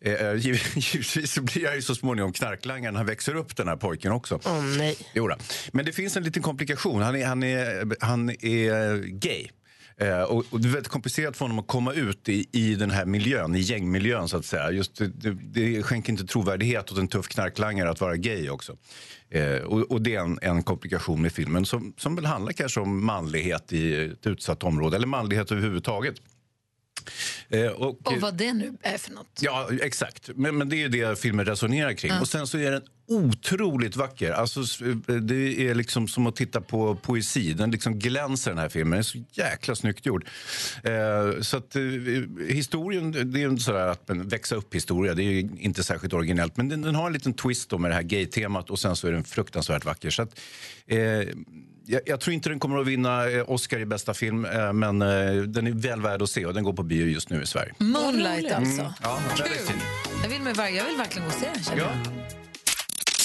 [0.00, 3.68] Eh, eh, giv- givetvis blir jag ju så småningom knarklangare när han växer upp, den
[3.68, 4.40] här pojken också.
[4.44, 4.96] Åh nej.
[5.14, 5.36] Jo då.
[5.72, 7.02] Men det finns en liten komplikation.
[7.02, 9.48] Han är, han är, han är gay.
[9.96, 12.90] Eh, och, och det är väldigt komplicerat för honom att komma ut i, i den
[12.90, 14.70] här miljön, i gängmiljön så att säga.
[14.70, 18.76] Just det, det, det skänker inte trovärdighet åt en tuff knarklangare att vara gay också.
[19.30, 22.80] Eh, och, och det är en, en komplikation med filmen som, som väl handlar kanske
[22.80, 26.14] om manlighet i ett utsatt område, eller manlighet överhuvudtaget.
[27.48, 29.38] Eh, och, Och vad det nu är för något.
[29.40, 30.30] Ja, exakt.
[30.34, 32.12] Men, men det är ju det filmen resonerar kring.
[32.12, 32.20] Ja.
[32.20, 34.30] Och sen så är den otroligt vacker.
[34.30, 34.78] Alltså, s-
[35.22, 37.52] det är liksom som att titta på poesi.
[37.52, 38.90] Den liksom glänser den här filmen.
[38.90, 40.24] Den är så jäkla snyggt gjord.
[40.84, 41.82] Eh, så att, eh,
[42.48, 45.14] historien, det är ju sådär att växa upp-historia.
[45.14, 46.56] Det är inte särskilt originellt.
[46.56, 49.12] Men den, den har en liten twist med det här gay-temat och sen så är
[49.12, 50.10] den fruktansvärt vacker.
[50.10, 50.40] Så att,
[50.86, 50.98] eh,
[51.86, 55.02] jag, jag tror inte den kommer att vinna eh, Oscar i bästa film, eh, men
[55.02, 57.46] eh, den är väl värd att se och den går på bio just nu i
[57.46, 57.72] Sverige.
[57.78, 58.80] Moonlight alltså.
[58.80, 59.18] Mm, ja,
[59.66, 59.76] fin.
[60.22, 62.41] Jag vill, med, jag vill verkligen gå och se den.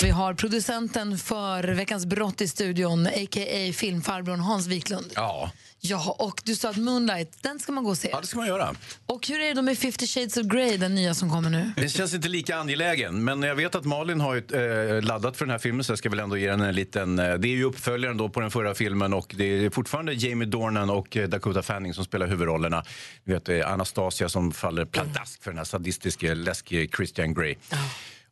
[0.03, 3.73] Vi har producenten för Veckans brott i studion, a.k.a.
[3.73, 5.11] filmfarbrorn Hans Wiklund.
[5.15, 5.51] Ja.
[5.79, 8.09] Ja, och du sa att Moonlight, den ska man gå och se.
[8.11, 8.75] Ja, det ska man göra.
[9.05, 11.71] Och hur är det då med 50 shades of Grey, den nya som kommer nu?
[11.75, 15.45] Den känns inte lika angelägen, men jag vet att Malin har ju, eh, laddat för
[15.45, 17.19] den här filmen så jag ska väl ändå ge den en liten...
[17.19, 20.47] Eh, det är ju uppföljaren då på den förra filmen och det är fortfarande Jamie
[20.47, 22.83] Dornan och eh, Dakota Fanning som spelar huvudrollerna.
[23.23, 27.55] Du vet, Anastasia som faller pladask för den här sadistiska, läskiga Christian Grey.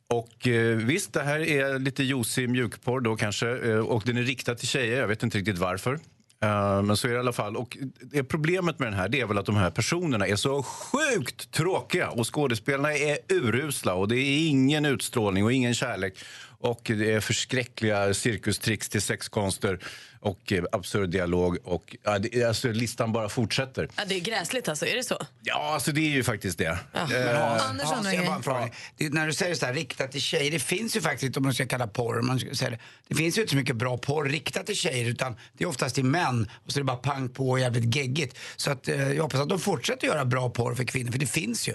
[0.08, 4.22] Och eh, visst, det här är lite juicy mjukporr då kanske eh, och den är
[4.22, 5.98] riktad till tjejer, jag vet inte riktigt varför.
[6.42, 7.56] Eh, men så är det i alla fall.
[7.56, 10.62] Och det problemet med den här det är väl att de här personerna är så
[10.62, 16.14] sjukt tråkiga och skådespelarna är urusla och det är ingen utstrålning och ingen kärlek.
[16.58, 19.78] Och det är förskräckliga cirkustricks till sexkonster
[20.26, 21.58] och eh, absurd dialog.
[21.64, 23.88] Och, ja, det, alltså, listan bara fortsätter.
[23.96, 25.26] Ja, det är gräsligt alltså, är det så?
[25.42, 26.78] Ja, alltså det är ju faktiskt det.
[26.92, 27.02] Men
[27.36, 28.68] Hans, Anders har jag bara en fråga.
[28.96, 31.54] Det, när du säger så här riktat till tjejer, det finns ju faktiskt om man
[31.54, 32.78] ska kalla porr, man ska säga det.
[33.08, 35.94] det finns ju inte så mycket bra porr riktat till tjejer utan det är oftast
[35.94, 38.38] till män och så är det bara pang på och jävligt geggigt.
[38.56, 41.26] Så att, eh, jag hoppas att de fortsätter göra bra porr för kvinnor, för det
[41.26, 41.74] finns ju.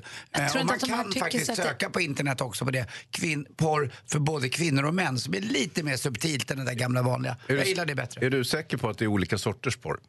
[0.52, 2.86] Tror och man kan faktiskt att det- söka på internet också på det.
[3.12, 6.74] Kvinn, porr för både kvinnor och män som är lite mer subtilt än det där
[6.74, 7.38] gamla vanliga.
[7.48, 8.22] Jag gillar det bättre.
[8.42, 10.00] Du säker på att det är olika sorters porr?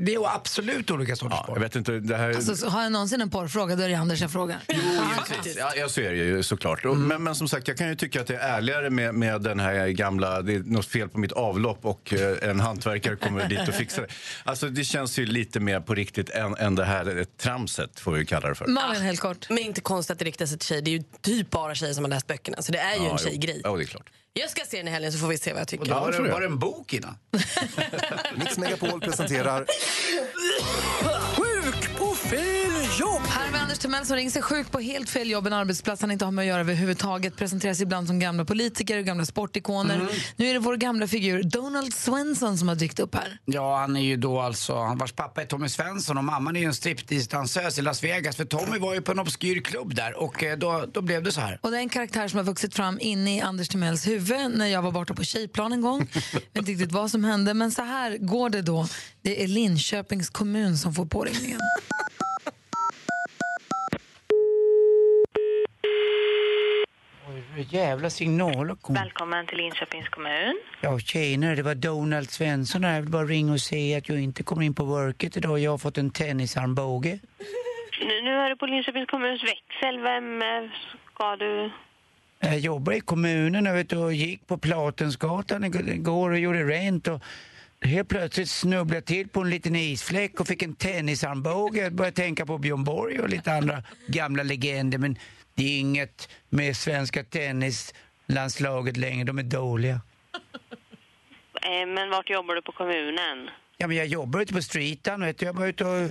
[0.00, 1.56] Det är absolut olika sorters porr.
[1.56, 2.34] Jag vet inte, det här...
[2.34, 4.58] Alltså, så har jag någonsin en porrfråga då är det Anders jag frågar.
[4.68, 5.56] Givetvis.
[5.58, 6.84] Ja, ja, så är det ju såklart.
[6.84, 9.42] Och, men, men som sagt, jag kan ju tycka att det är ärligare med, med
[9.42, 13.48] den här gamla, det är något fel på mitt avlopp och eh, en hantverkare kommer
[13.48, 14.08] dit och fixar det.
[14.44, 18.12] Alltså det känns ju lite mer på riktigt än, än det här eh, tramset, får
[18.12, 18.66] vi kalla det för.
[18.66, 19.46] Malin, helt kort.
[19.48, 20.82] Men inte konstigt att det riktar sig till tjejer.
[20.82, 22.62] Det är ju typ bara tjejer som har läst böckerna.
[22.62, 23.24] Så det är ju Ja, en jo.
[23.24, 23.60] tjejgrej.
[23.64, 24.10] Ja, det är klart.
[24.32, 25.90] Jag ska se den i helgen så får vi se vad jag tycker.
[25.94, 27.14] Var det, var det en bok innan?
[28.36, 29.66] Mix Megapol presenterar
[31.36, 33.22] Sjuk på fel jobb!
[33.78, 36.32] Anders Timell som ringer sig sjuk på helt fel jobb, en arbetsplats han inte har
[36.32, 37.36] med att göra överhuvudtaget.
[37.36, 40.08] Presenteras ibland som gamla politiker och gamla sportikoner.
[40.36, 43.38] Nu är det vår gamla figur Donald Swenson som har dykt upp här.
[43.44, 46.66] Ja, han är ju då alltså, vars pappa är Tommy Svensson och mamman är ju
[46.66, 48.36] en striptease-dansös i Las Vegas.
[48.36, 51.32] För Tommy var ju på en obskyr klubb där och eh, då, då blev det
[51.32, 51.58] så här.
[51.62, 54.66] Och det är en karaktär som har vuxit fram inne i Anders Timells huvud när
[54.66, 56.08] jag var borta på tjejplan en gång.
[56.12, 58.88] Jag vet inte riktigt vad som hände, men så här går det då.
[59.22, 61.60] Det är Linköpings kommun som får påringningen.
[67.58, 68.94] Oj, jävla signaler kom.
[68.94, 70.60] Välkommen till Linköpings kommun.
[70.80, 72.94] Ja, tjenare, det var Donald Svensson här.
[72.94, 75.58] Jag vill bara ringa och säga att jag inte kommer in på worket idag.
[75.58, 77.18] Jag har fått en tennisarmbåge.
[78.00, 80.00] Nu, nu är du på Linköpings kommuns växel.
[80.02, 80.70] Vem eh,
[81.14, 81.70] ska du...
[82.40, 87.08] Jag jobbar i kommunen jag vet, och gick på Platensgatan ig- igår och gjorde rent.
[87.08, 87.20] Och
[87.82, 91.80] helt plötsligt snubblade jag till på en liten isfläck och fick en tennisarmbåge.
[91.80, 94.98] Jag började tänka på Björn Borg och lite andra gamla legender.
[94.98, 95.16] Men
[95.58, 99.24] det är inget med svenska tennislandslaget längre.
[99.24, 100.00] De är dåliga.
[101.62, 103.50] Eh, men vart jobbar du på kommunen?
[103.76, 105.20] Ja, men jag jobbar ute på streeten.
[105.20, 105.46] Vet du.
[105.46, 106.10] Jag var ute och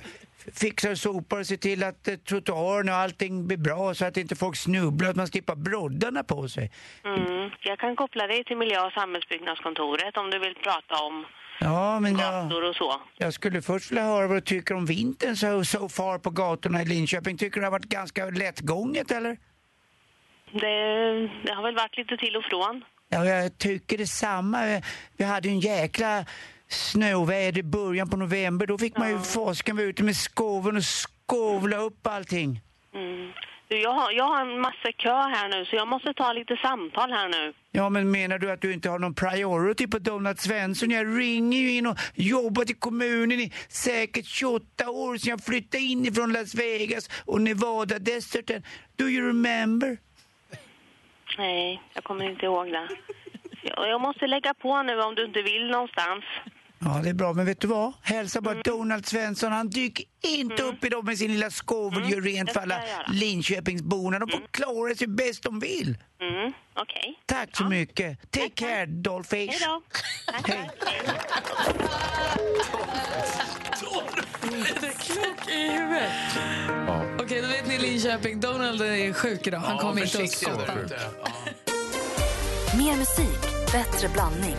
[0.54, 4.18] fixar och sopar och ser till att eh, trottoaren och allting blir bra så att
[4.18, 6.72] inte folk snubblar, att man slipper broddarna på sig.
[7.06, 7.50] Mm.
[7.62, 11.26] Jag kan koppla dig till miljö- och samhällsbyggnadskontoret om du vill prata om
[11.60, 13.02] Ja, men jag, gator och så.
[13.18, 16.82] jag skulle först vilja höra vad du tycker om vintern så, so far på gatorna
[16.82, 17.38] i Linköping.
[17.38, 19.38] Tycker du det har varit ganska lättgånget eller?
[20.52, 22.84] Det, det har väl varit lite till och från.
[23.10, 24.82] Ja, jag tycker detsamma.
[25.18, 26.26] Vi hade ju en jäkla
[26.68, 28.66] snöväder i början på november.
[28.68, 32.62] Då fick man ju fasiken vara ute med skoven och skovla upp allting.
[32.94, 33.32] Mm.
[33.68, 36.58] Du, jag, har, jag har en massa kö här nu så jag måste ta lite
[36.58, 37.54] samtal här nu.
[37.72, 40.92] Ja, men menar du att du inte har någon priority på Donald Svensson?
[40.92, 45.84] Jag ringer ju in och jobbat i kommunen i säkert 28 år sedan jag flyttade
[45.84, 48.64] in från Las Vegas och Nevada Deserten.
[48.96, 49.98] Do you remember?
[51.38, 52.88] Nej, jag kommer inte ihåg det.
[53.62, 56.24] Jag, jag måste lägga på nu om du inte vill någonstans.
[56.80, 57.34] Ja, det är bra.
[57.34, 57.94] Men vet du vad?
[58.02, 59.52] Hälsa bara Donald Svensson.
[59.52, 62.82] Han dyker inte upp idag med sin lilla skovel och gör rent för alla
[63.14, 64.20] Linköpingsborna.
[64.20, 65.98] De får klara sig bäst de vill.
[66.22, 67.20] Mm, okej.
[67.26, 68.32] Tack så mycket.
[68.32, 69.36] Take care, Dollface.
[69.36, 69.82] Hej då.
[70.48, 70.70] Hej.
[74.42, 76.12] Det är klok i huvudet.
[77.20, 78.40] Okej, då vet ni Linköping.
[78.40, 79.60] Donald är sjuk idag.
[79.60, 80.74] Han Ja, kommer inte att skotta.
[82.78, 84.56] Mer musik, bättre blandning.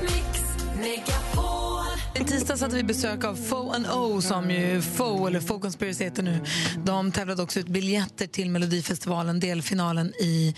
[2.18, 6.04] En tisdag hade vi besök av Fo and O som ju Fo, eller Fo Conspiracy
[6.04, 6.40] heter nu.
[6.84, 10.54] De tävlade också ut biljetter till Melodifestivalen, delfinalen i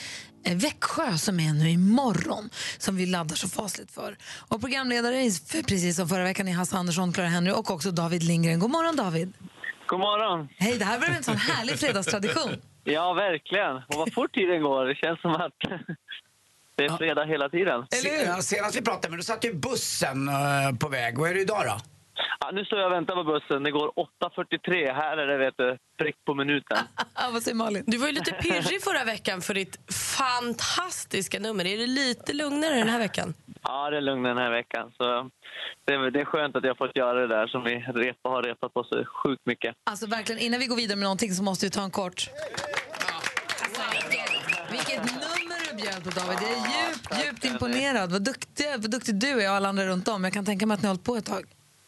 [0.46, 4.16] eh, Växjö som är nu imorgon, som vi laddar så fasligt för.
[4.48, 8.22] Och programledare är precis som förra veckan är Hasse Andersson, Clara Henry och också David
[8.22, 8.58] Lindgren.
[8.58, 9.32] God morgon David!
[9.86, 10.48] God morgon.
[10.56, 12.50] Hej, det här var en sån härlig fredagstradition.
[12.84, 13.76] Ja, verkligen.
[13.76, 14.84] Och vad fort tiden går.
[14.84, 15.52] Det känns som att
[16.80, 17.86] det är fredag hela tiden.
[17.90, 20.34] Se- ja, Senast vi pratade med du satt ju bussen eh,
[20.80, 21.18] på väg.
[21.18, 21.76] Vad är det idag då?
[22.40, 23.62] Ja, nu står jag och väntar på bussen.
[23.62, 24.94] Det går 8.43.
[24.94, 26.78] Här är det vet du, prick på minuten.
[27.32, 27.84] Vad säger Malin?
[27.86, 29.78] Du var ju lite pirrig förra veckan för ditt
[30.18, 31.66] fantastiska nummer.
[31.66, 33.34] Är det lite lugnare den här veckan?
[33.62, 34.92] Ja, det är lugnt den här veckan.
[34.96, 35.30] Så
[35.86, 38.42] det, är, det är skönt att jag fått göra det där som vi repa, har
[38.42, 39.74] repat på så sjukt mycket.
[39.90, 42.28] Alltså verkligen, innan vi går vidare med någonting så måste vi ta en kort...
[44.70, 46.38] Vilket nummer du bjöd på David.
[46.42, 48.12] Jag är djupt, djupt imponerad.
[48.12, 50.24] Vad duktig, vad duktig du är och alla andra runt om.
[50.24, 51.44] Jag kan tänka mig att ni har hållit på ett tag.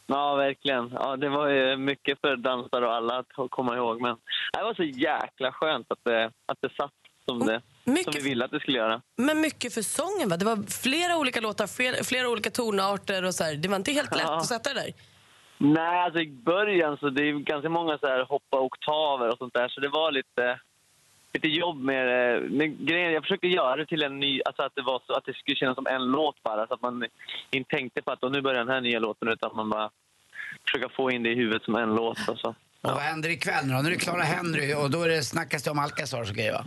[0.07, 0.91] Ja, verkligen.
[0.95, 4.01] Ja, det var ju mycket för dansare och alla att komma ihåg.
[4.01, 4.17] Men
[4.53, 6.91] det var så jäkla skönt att det, att det satt
[7.29, 9.03] som, det, som vi ville att det skulle göra.
[9.17, 10.37] Men mycket för sången va?
[10.37, 13.55] Det var flera olika låtar, flera, flera olika tonarter och så här.
[13.55, 14.37] Det var inte helt lätt Ja.
[14.37, 14.93] att sätta det där.
[15.59, 19.39] Nej, alltså i början så det är ju ganska många så här hoppa oktaver och
[19.39, 19.69] sånt där.
[19.69, 20.61] Så det var lite,
[21.33, 22.41] lite jobb med det.
[22.51, 25.25] Men grejen, jag försökte göra det till en ny, alltså att det var så att
[25.25, 26.67] det skulle kännas som en låt bara.
[26.67, 27.05] Så att man
[27.51, 29.91] inte tänkte på att "Åh, nu börjar den här nya låten utan man bara
[30.65, 32.29] försöka få in det i huvudet som en låt.
[32.29, 32.49] Och så.
[32.49, 33.81] Och vad händer ikväll nu då?
[33.83, 36.53] Nu är det Clara Henry och då är det, snackas det om Alcazars och grejer
[36.53, 36.65] va?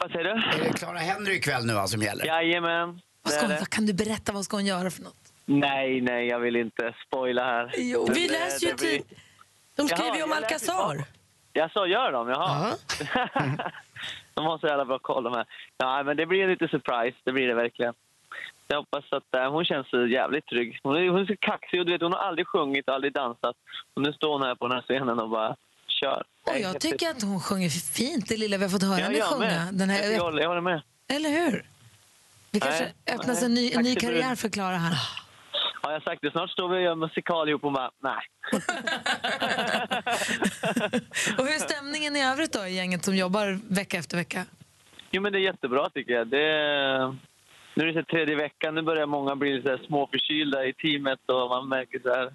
[0.00, 0.30] Vad säger du?
[0.30, 2.26] Är det Clara Henry ikväll nu va, som gäller?
[2.26, 3.00] Jajamän.
[3.22, 4.32] Vad, ska hon, vad kan du berätta?
[4.32, 5.16] Vad ska hon göra för något?
[5.46, 7.70] Nej, nej, jag vill inte spoila här.
[7.76, 9.02] Jo, vi eh, läser ju det blir- tid.
[9.76, 11.04] De skriver ju om Alcazar.
[11.56, 12.28] Ja, så gör de?
[12.28, 12.74] Jaha.
[14.34, 15.46] de har så jävla bra koll de här.
[15.78, 17.94] Ja, men det blir en liten surprise, det blir det verkligen.
[18.68, 20.80] Jag hoppas att eh, hon känns jävligt trygg.
[20.82, 23.12] Hon är, hon är så kaxig och du vet, hon har aldrig sjungit och aldrig
[23.14, 23.56] dansat.
[23.94, 25.56] Och nu står hon här på den här scenen och bara
[25.88, 26.22] kör.
[26.46, 29.20] Och jag tycker att hon sjunger fint, det lilla vi har fått höra Ja, henne
[29.22, 29.38] sjunga.
[29.40, 29.74] med.
[29.74, 30.82] Den här, jag, jag håller med.
[31.08, 31.64] Eller hur?
[32.50, 33.44] Det kanske Nej, öppnas nej.
[33.46, 34.96] en ny, en ny karriär för Klara här.
[35.86, 36.30] Har jag sagt det?
[36.30, 38.22] Snart står vi och gör musikal ihop och bara, nej.
[41.38, 44.44] Och hur är stämningen i övrigt då i gänget som jobbar vecka efter vecka?
[45.10, 46.28] Jo, men det är jättebra tycker jag.
[46.28, 47.16] Det är,
[47.74, 51.68] nu är det tredje veckan, nu börjar många bli så småförkylda i teamet och man
[51.68, 52.32] märker så här.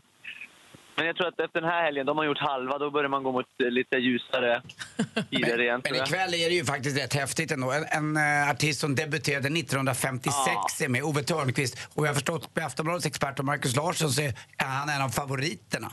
[1.02, 3.24] Men jag tror att efter den här helgen, de har gjort halva, då börjar man
[3.24, 4.62] gå mot eh, lite ljusare
[5.30, 5.82] tider igen.
[5.84, 6.08] Men tror jag.
[6.08, 7.72] ikväll är det ju faktiskt rätt häftigt ändå.
[7.72, 11.90] En, en eh, artist som debuterade 1956 är med, Ove Thörnqvist.
[11.96, 15.92] Och jag har förstått på Aftonbladets expert Markus Larsson så är han en av favoriterna.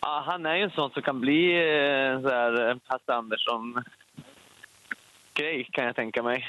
[0.00, 5.84] Ja, han är ju en sån som kan bli eh, så här, Hasse Andersson-grej, kan
[5.84, 6.46] jag tänka mig.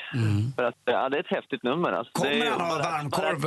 [0.55, 1.91] För att, ja, det är ett häftigt nummer.
[1.91, 2.13] Alltså.
[2.13, 3.45] Kommer han ha bara- varmkorv,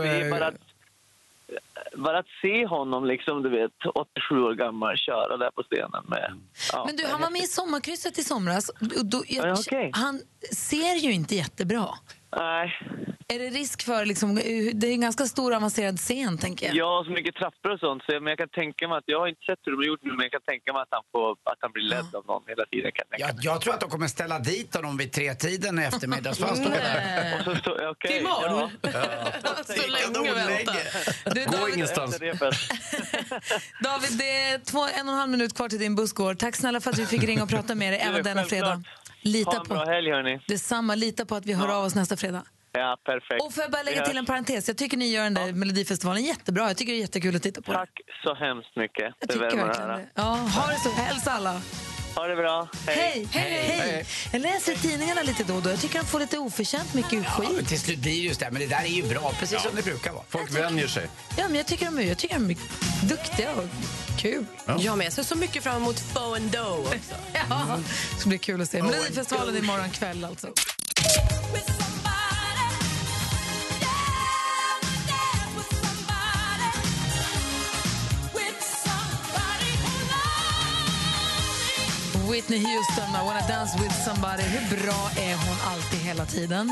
[1.97, 6.33] Bara att, se, honom, liksom, du vet, 87 år gammal, köra där på scenen med...
[6.73, 7.47] Ja, Men du, han var med i.
[7.47, 8.71] Sommarkrysset i somras.
[9.05, 9.91] Då, jag, Ja, okej.
[9.95, 10.21] Han
[10.53, 11.89] ser ju inte jättebra.
[12.37, 12.79] Nej.
[13.29, 14.35] Är det risk för, liksom,
[14.75, 16.87] det är en ganska stor avancerad scen tänker jag.
[16.87, 19.21] Har så mycket trappor och sånt, så jag, men jag kan tänka mig att, jag
[19.21, 21.03] har inte sett hur de har gjort nu, men jag kan tänka mig att han,
[21.13, 22.93] får, att han blir ledd av någon hela tiden.
[22.93, 25.83] Kan jag tänka Jag, jag tror att de kommer ställa dit honom vid tretiden i
[25.85, 26.35] eftermiddag.
[26.35, 27.35] Så han står där.
[27.39, 28.71] Och så står- okej, Imorgon.
[28.83, 29.05] ja.
[29.65, 30.73] Så länge vänta.
[31.35, 32.19] Du, Gå David, ingenstans.
[32.19, 32.33] Det.
[33.89, 36.35] David, det är två, en och en halv minut kvar till din buss går.
[36.35, 38.83] Tack snälla för att vi fick ringa och prata med dig även denna fredag.
[39.25, 40.41] Lita Ha en bra helg, hörni.
[40.49, 42.43] Detsamma, lita på att vi hör av oss nästa fredag.
[42.73, 43.43] Ja, perfekt.
[43.43, 44.69] Och får jag bara lägga till en parentes?
[44.69, 46.67] Jag tycker ni gör den där Melodifestivalen jättebra.
[46.69, 47.73] Jag tycker det är jättekul att titta på.
[47.73, 47.91] Tack
[48.25, 49.05] så hemskt mycket.
[49.05, 50.09] Jag det tycker verkligen det.
[50.15, 50.91] Ja, ha det så.
[50.91, 51.61] Hälsa alla.
[52.15, 52.69] Ha det bra.
[52.87, 54.07] Hej, hej, hej.
[54.33, 55.71] Jag läser tidningarna lite då och då.
[55.71, 57.51] Jag tycker de får lite oförtjänt mycket Ja, skit.
[57.57, 59.71] men till slut blir det just det, men det där är ju bra, precis som
[59.77, 60.25] det brukar vara.
[60.29, 61.09] Folk vänjer sig.
[61.37, 62.57] Ja, men jag tycker de är, jag tycker de är
[63.09, 63.65] duktiga och
[64.19, 64.47] kul.
[64.67, 67.15] Ja, men jag ser så mycket fram emot Fo and Do också.
[67.51, 67.79] Ja,
[68.15, 68.83] det ska bli kul att se.
[68.83, 70.49] Melodifestivalen imorgon kväll alltså.
[82.35, 84.43] Whitney Houston med Wanna Dance With Somebody.
[84.43, 86.69] Hur bra är hon alltid hela tiden?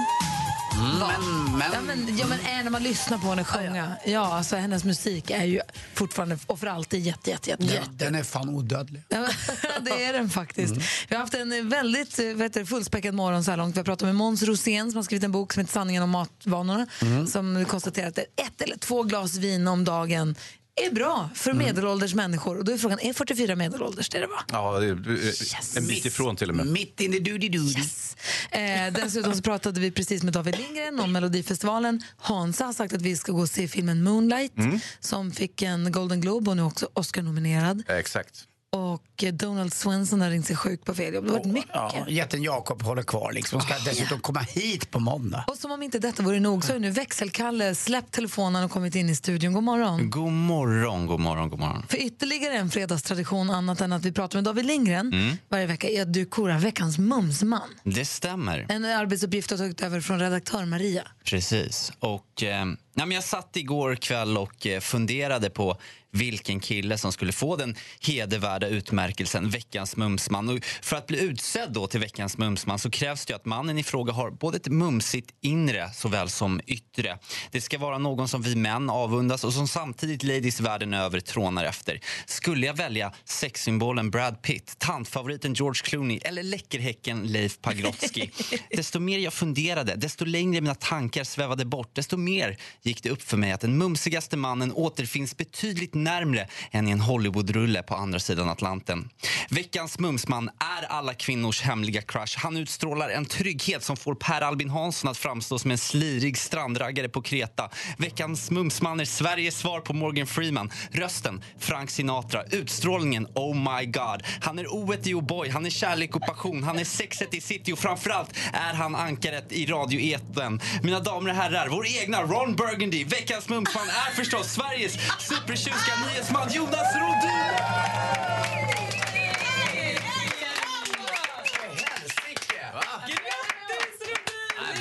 [1.00, 1.10] Va?
[1.18, 3.96] men, men, ja, men, ja, men är när man lyssnar på henne sjunga.
[4.06, 5.60] Ja, alltså, hennes musik är ju
[5.94, 7.90] fortfarande och för alltid jätte, jätte, jätte, Ja, jätte.
[7.92, 9.02] den är fan odödlig.
[9.08, 9.28] Ja,
[9.80, 10.76] det är den faktiskt.
[11.08, 13.76] Vi har haft en väldigt eh, heter det, fullspäckad morgon så här långt.
[13.76, 16.10] Vi har pratat med Måns Rosén som har skrivit en bok som heter Sanningen om
[16.10, 16.86] matvanorna.
[17.28, 20.36] Som konstaterar att ett eller två glas vin om dagen
[20.80, 22.58] är bra för medelålders människor.
[22.58, 24.08] Och då är frågan, är 44 medelålders?
[24.08, 24.44] Det är det va?
[24.52, 26.66] Ja, det är en bit ifrån till och med.
[26.66, 27.78] Mitt in i doody doody.
[27.78, 28.16] Yes.
[28.50, 32.02] Eh, dessutom så pratade vi precis med David Lindgren om Melodifestivalen.
[32.16, 34.52] Hansa har sagt att vi ska gå och se filmen Moonlight
[35.00, 37.82] som fick en Golden Globe och nu också Oscar-nominerad.
[37.88, 38.44] Exakt.
[38.76, 41.24] Och Donald Swenson har ringt sig sjuk på fel jobb.
[41.24, 41.70] Det har varit mycket.
[41.74, 43.60] Ja, jätten Jakob håller kvar liksom.
[43.60, 45.44] Ska dessutom komma hit på måndag.
[45.48, 48.70] Och som om inte detta vore nog så har ju nu växelkalle släppt telefonen och
[48.70, 49.52] kommit in i studion.
[49.52, 50.10] God morgon.
[50.10, 51.82] God morgon, god morgon, god morgon.
[51.88, 55.36] För ytterligare en fredagstradition annat än att vi pratar med David Lindgren Mm.
[55.48, 57.60] varje vecka är att du korar veckans mumsman.
[57.84, 58.66] Det stämmer.
[58.68, 61.02] En arbetsuppgift du har tagit över från redaktör Maria.
[61.24, 61.92] Precis.
[61.98, 65.76] Och, eh, nej, men jag satt igår kväll och eh, funderade på
[66.12, 70.48] vilken kille som skulle få den hedervärda utmärkelsen Veckans mumsman.
[70.48, 73.82] Och för att bli utsedd då till Veckans mumsman så krävs det att mannen i
[73.82, 77.18] fråga har både ett mumsigt inre såväl som yttre.
[77.50, 81.64] Det ska vara någon som vi män avundas och som samtidigt ladies världen över trånar
[81.64, 82.00] efter.
[82.26, 88.28] Skulle jag välja sexsymbolen Brad Pitt, tantfavoriten George Clooney eller läckerhäcken Leif Pagrotsky?
[88.70, 93.22] desto mer jag funderade, desto längre mina tankar svävade bort, desto mer gick det upp
[93.22, 98.18] för mig att den mumsigaste mannen återfinns betydligt närmre än i en Hollywoodrulle på andra
[98.18, 99.08] sidan Atlanten.
[99.50, 102.38] Veckans mumsman är alla kvinnors hemliga crush.
[102.38, 107.08] Han utstrålar en trygghet som får Per Albin Hansson att framstå som en slirig strandraggare
[107.08, 107.70] på Kreta.
[107.98, 110.70] Veckans mumsman är Sveriges svar på Morgan Freeman.
[110.90, 112.44] Rösten Frank Sinatra.
[112.44, 114.22] Utstrålningen Oh my God.
[114.40, 117.72] Han är oet i O'boy, han är kärlek och passion, han är sexet i city
[117.72, 120.60] och framförallt är han ankaret i radioeten.
[120.82, 123.04] Mina damer och herrar, vår egna Ron Burgundy.
[123.04, 124.92] Veckans mumsman är förstås Sveriges
[125.28, 127.52] supertjuska nyhetsman Jonas Rodin.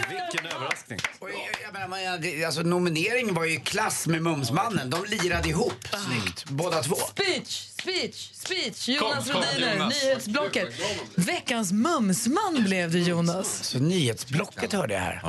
[0.09, 0.99] Vilken överraskning.
[1.19, 4.89] Och jag, jag menar, man- det- alltså, nomineringen var ju klass med Mumsmannen.
[4.89, 5.73] De lirade ihop
[6.07, 6.95] snyggt, båda två.
[6.95, 8.89] Speech, speech, speech.
[8.89, 10.03] Jonas Kom, Rhodiner, Jonas.
[10.03, 10.69] nyhetsblocket.
[11.15, 13.63] Veckans mumsman blev det Jonas.
[13.63, 15.21] Så nyhetsblocket hörde jag här.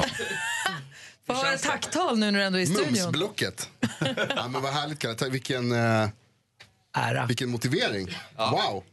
[1.27, 2.93] Får höra ett tacktal nu när du ändå är i studion.
[2.93, 3.69] Mumsblocket.
[4.37, 5.31] ja, men vad härligt Kalle.
[5.31, 6.09] Vilken, eh,
[6.97, 7.27] Ära.
[7.27, 8.19] vilken motivering.
[8.37, 8.85] Wow.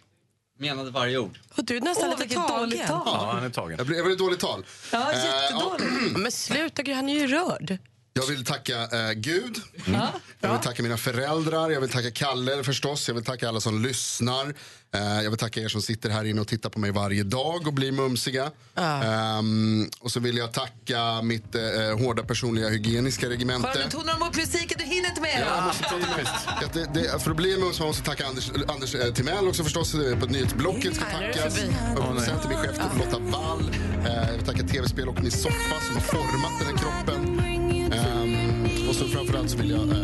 [0.59, 1.39] Menade varje ord.
[1.55, 2.59] Och du är nästan Åh, lite vilket tagen.
[2.69, 3.01] dåligt tal.
[3.05, 3.77] Ja, han är tagen.
[3.77, 4.65] Jag blev, var det dåligt tal?
[4.91, 6.17] Ja, Eh, jättedåligt.
[6.17, 7.77] Men sluta, Gry, han är ju rörd.
[8.13, 9.57] Jag vill tacka eh, Gud.
[10.41, 11.69] Jag vill tacka mina föräldrar.
[11.69, 13.07] Jag vill tacka Kalle förstås.
[13.07, 14.53] Jag vill tacka alla som lyssnar.
[14.95, 17.67] Eh, jag vill tacka er som sitter här inne och tittar på mig varje dag
[17.67, 18.51] och blir mumsiga.
[18.75, 21.61] Ehm, och så vill jag tacka mitt eh,
[21.99, 23.71] hårda personliga hygieniska regemente.
[23.85, 25.45] nu tonar de upp musiken, du hinner inte med.
[25.47, 25.97] Ja, jag måste ta
[26.61, 29.47] i Att det, det, för att bli mums man måste tacka Anders, Anders eh, Timell
[29.47, 29.93] också förstås.
[29.93, 31.55] eh, På nyhetsblocket ska tackas.
[31.55, 31.73] förbi.
[31.97, 33.71] Och producent min chef Lotta Wall.
[34.05, 37.48] Eh, jag vill tacka tv-spel och min soffa som har format den här kroppen.
[38.89, 39.79] Och så framförallt så vill jag...
[39.81, 39.95] Eh,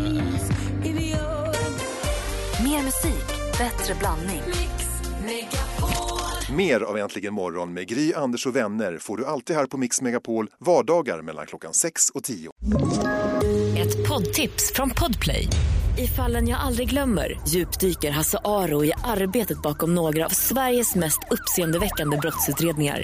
[2.63, 3.25] Mer musik,
[3.57, 4.41] bättre blandning.
[6.51, 10.01] Mer av Äntligen morgon med Gry, Anders och vänner får du alltid här på Mix
[10.01, 12.51] Megapol vardagar mellan klockan 6 och 10.
[13.77, 15.47] Ett poddtips från Podplay.
[15.97, 21.19] I fallen jag aldrig glömmer djupdyker Hasse Aro i arbetet bakom några av Sveriges mest
[21.31, 23.03] uppseendeväckande brottsutredningar.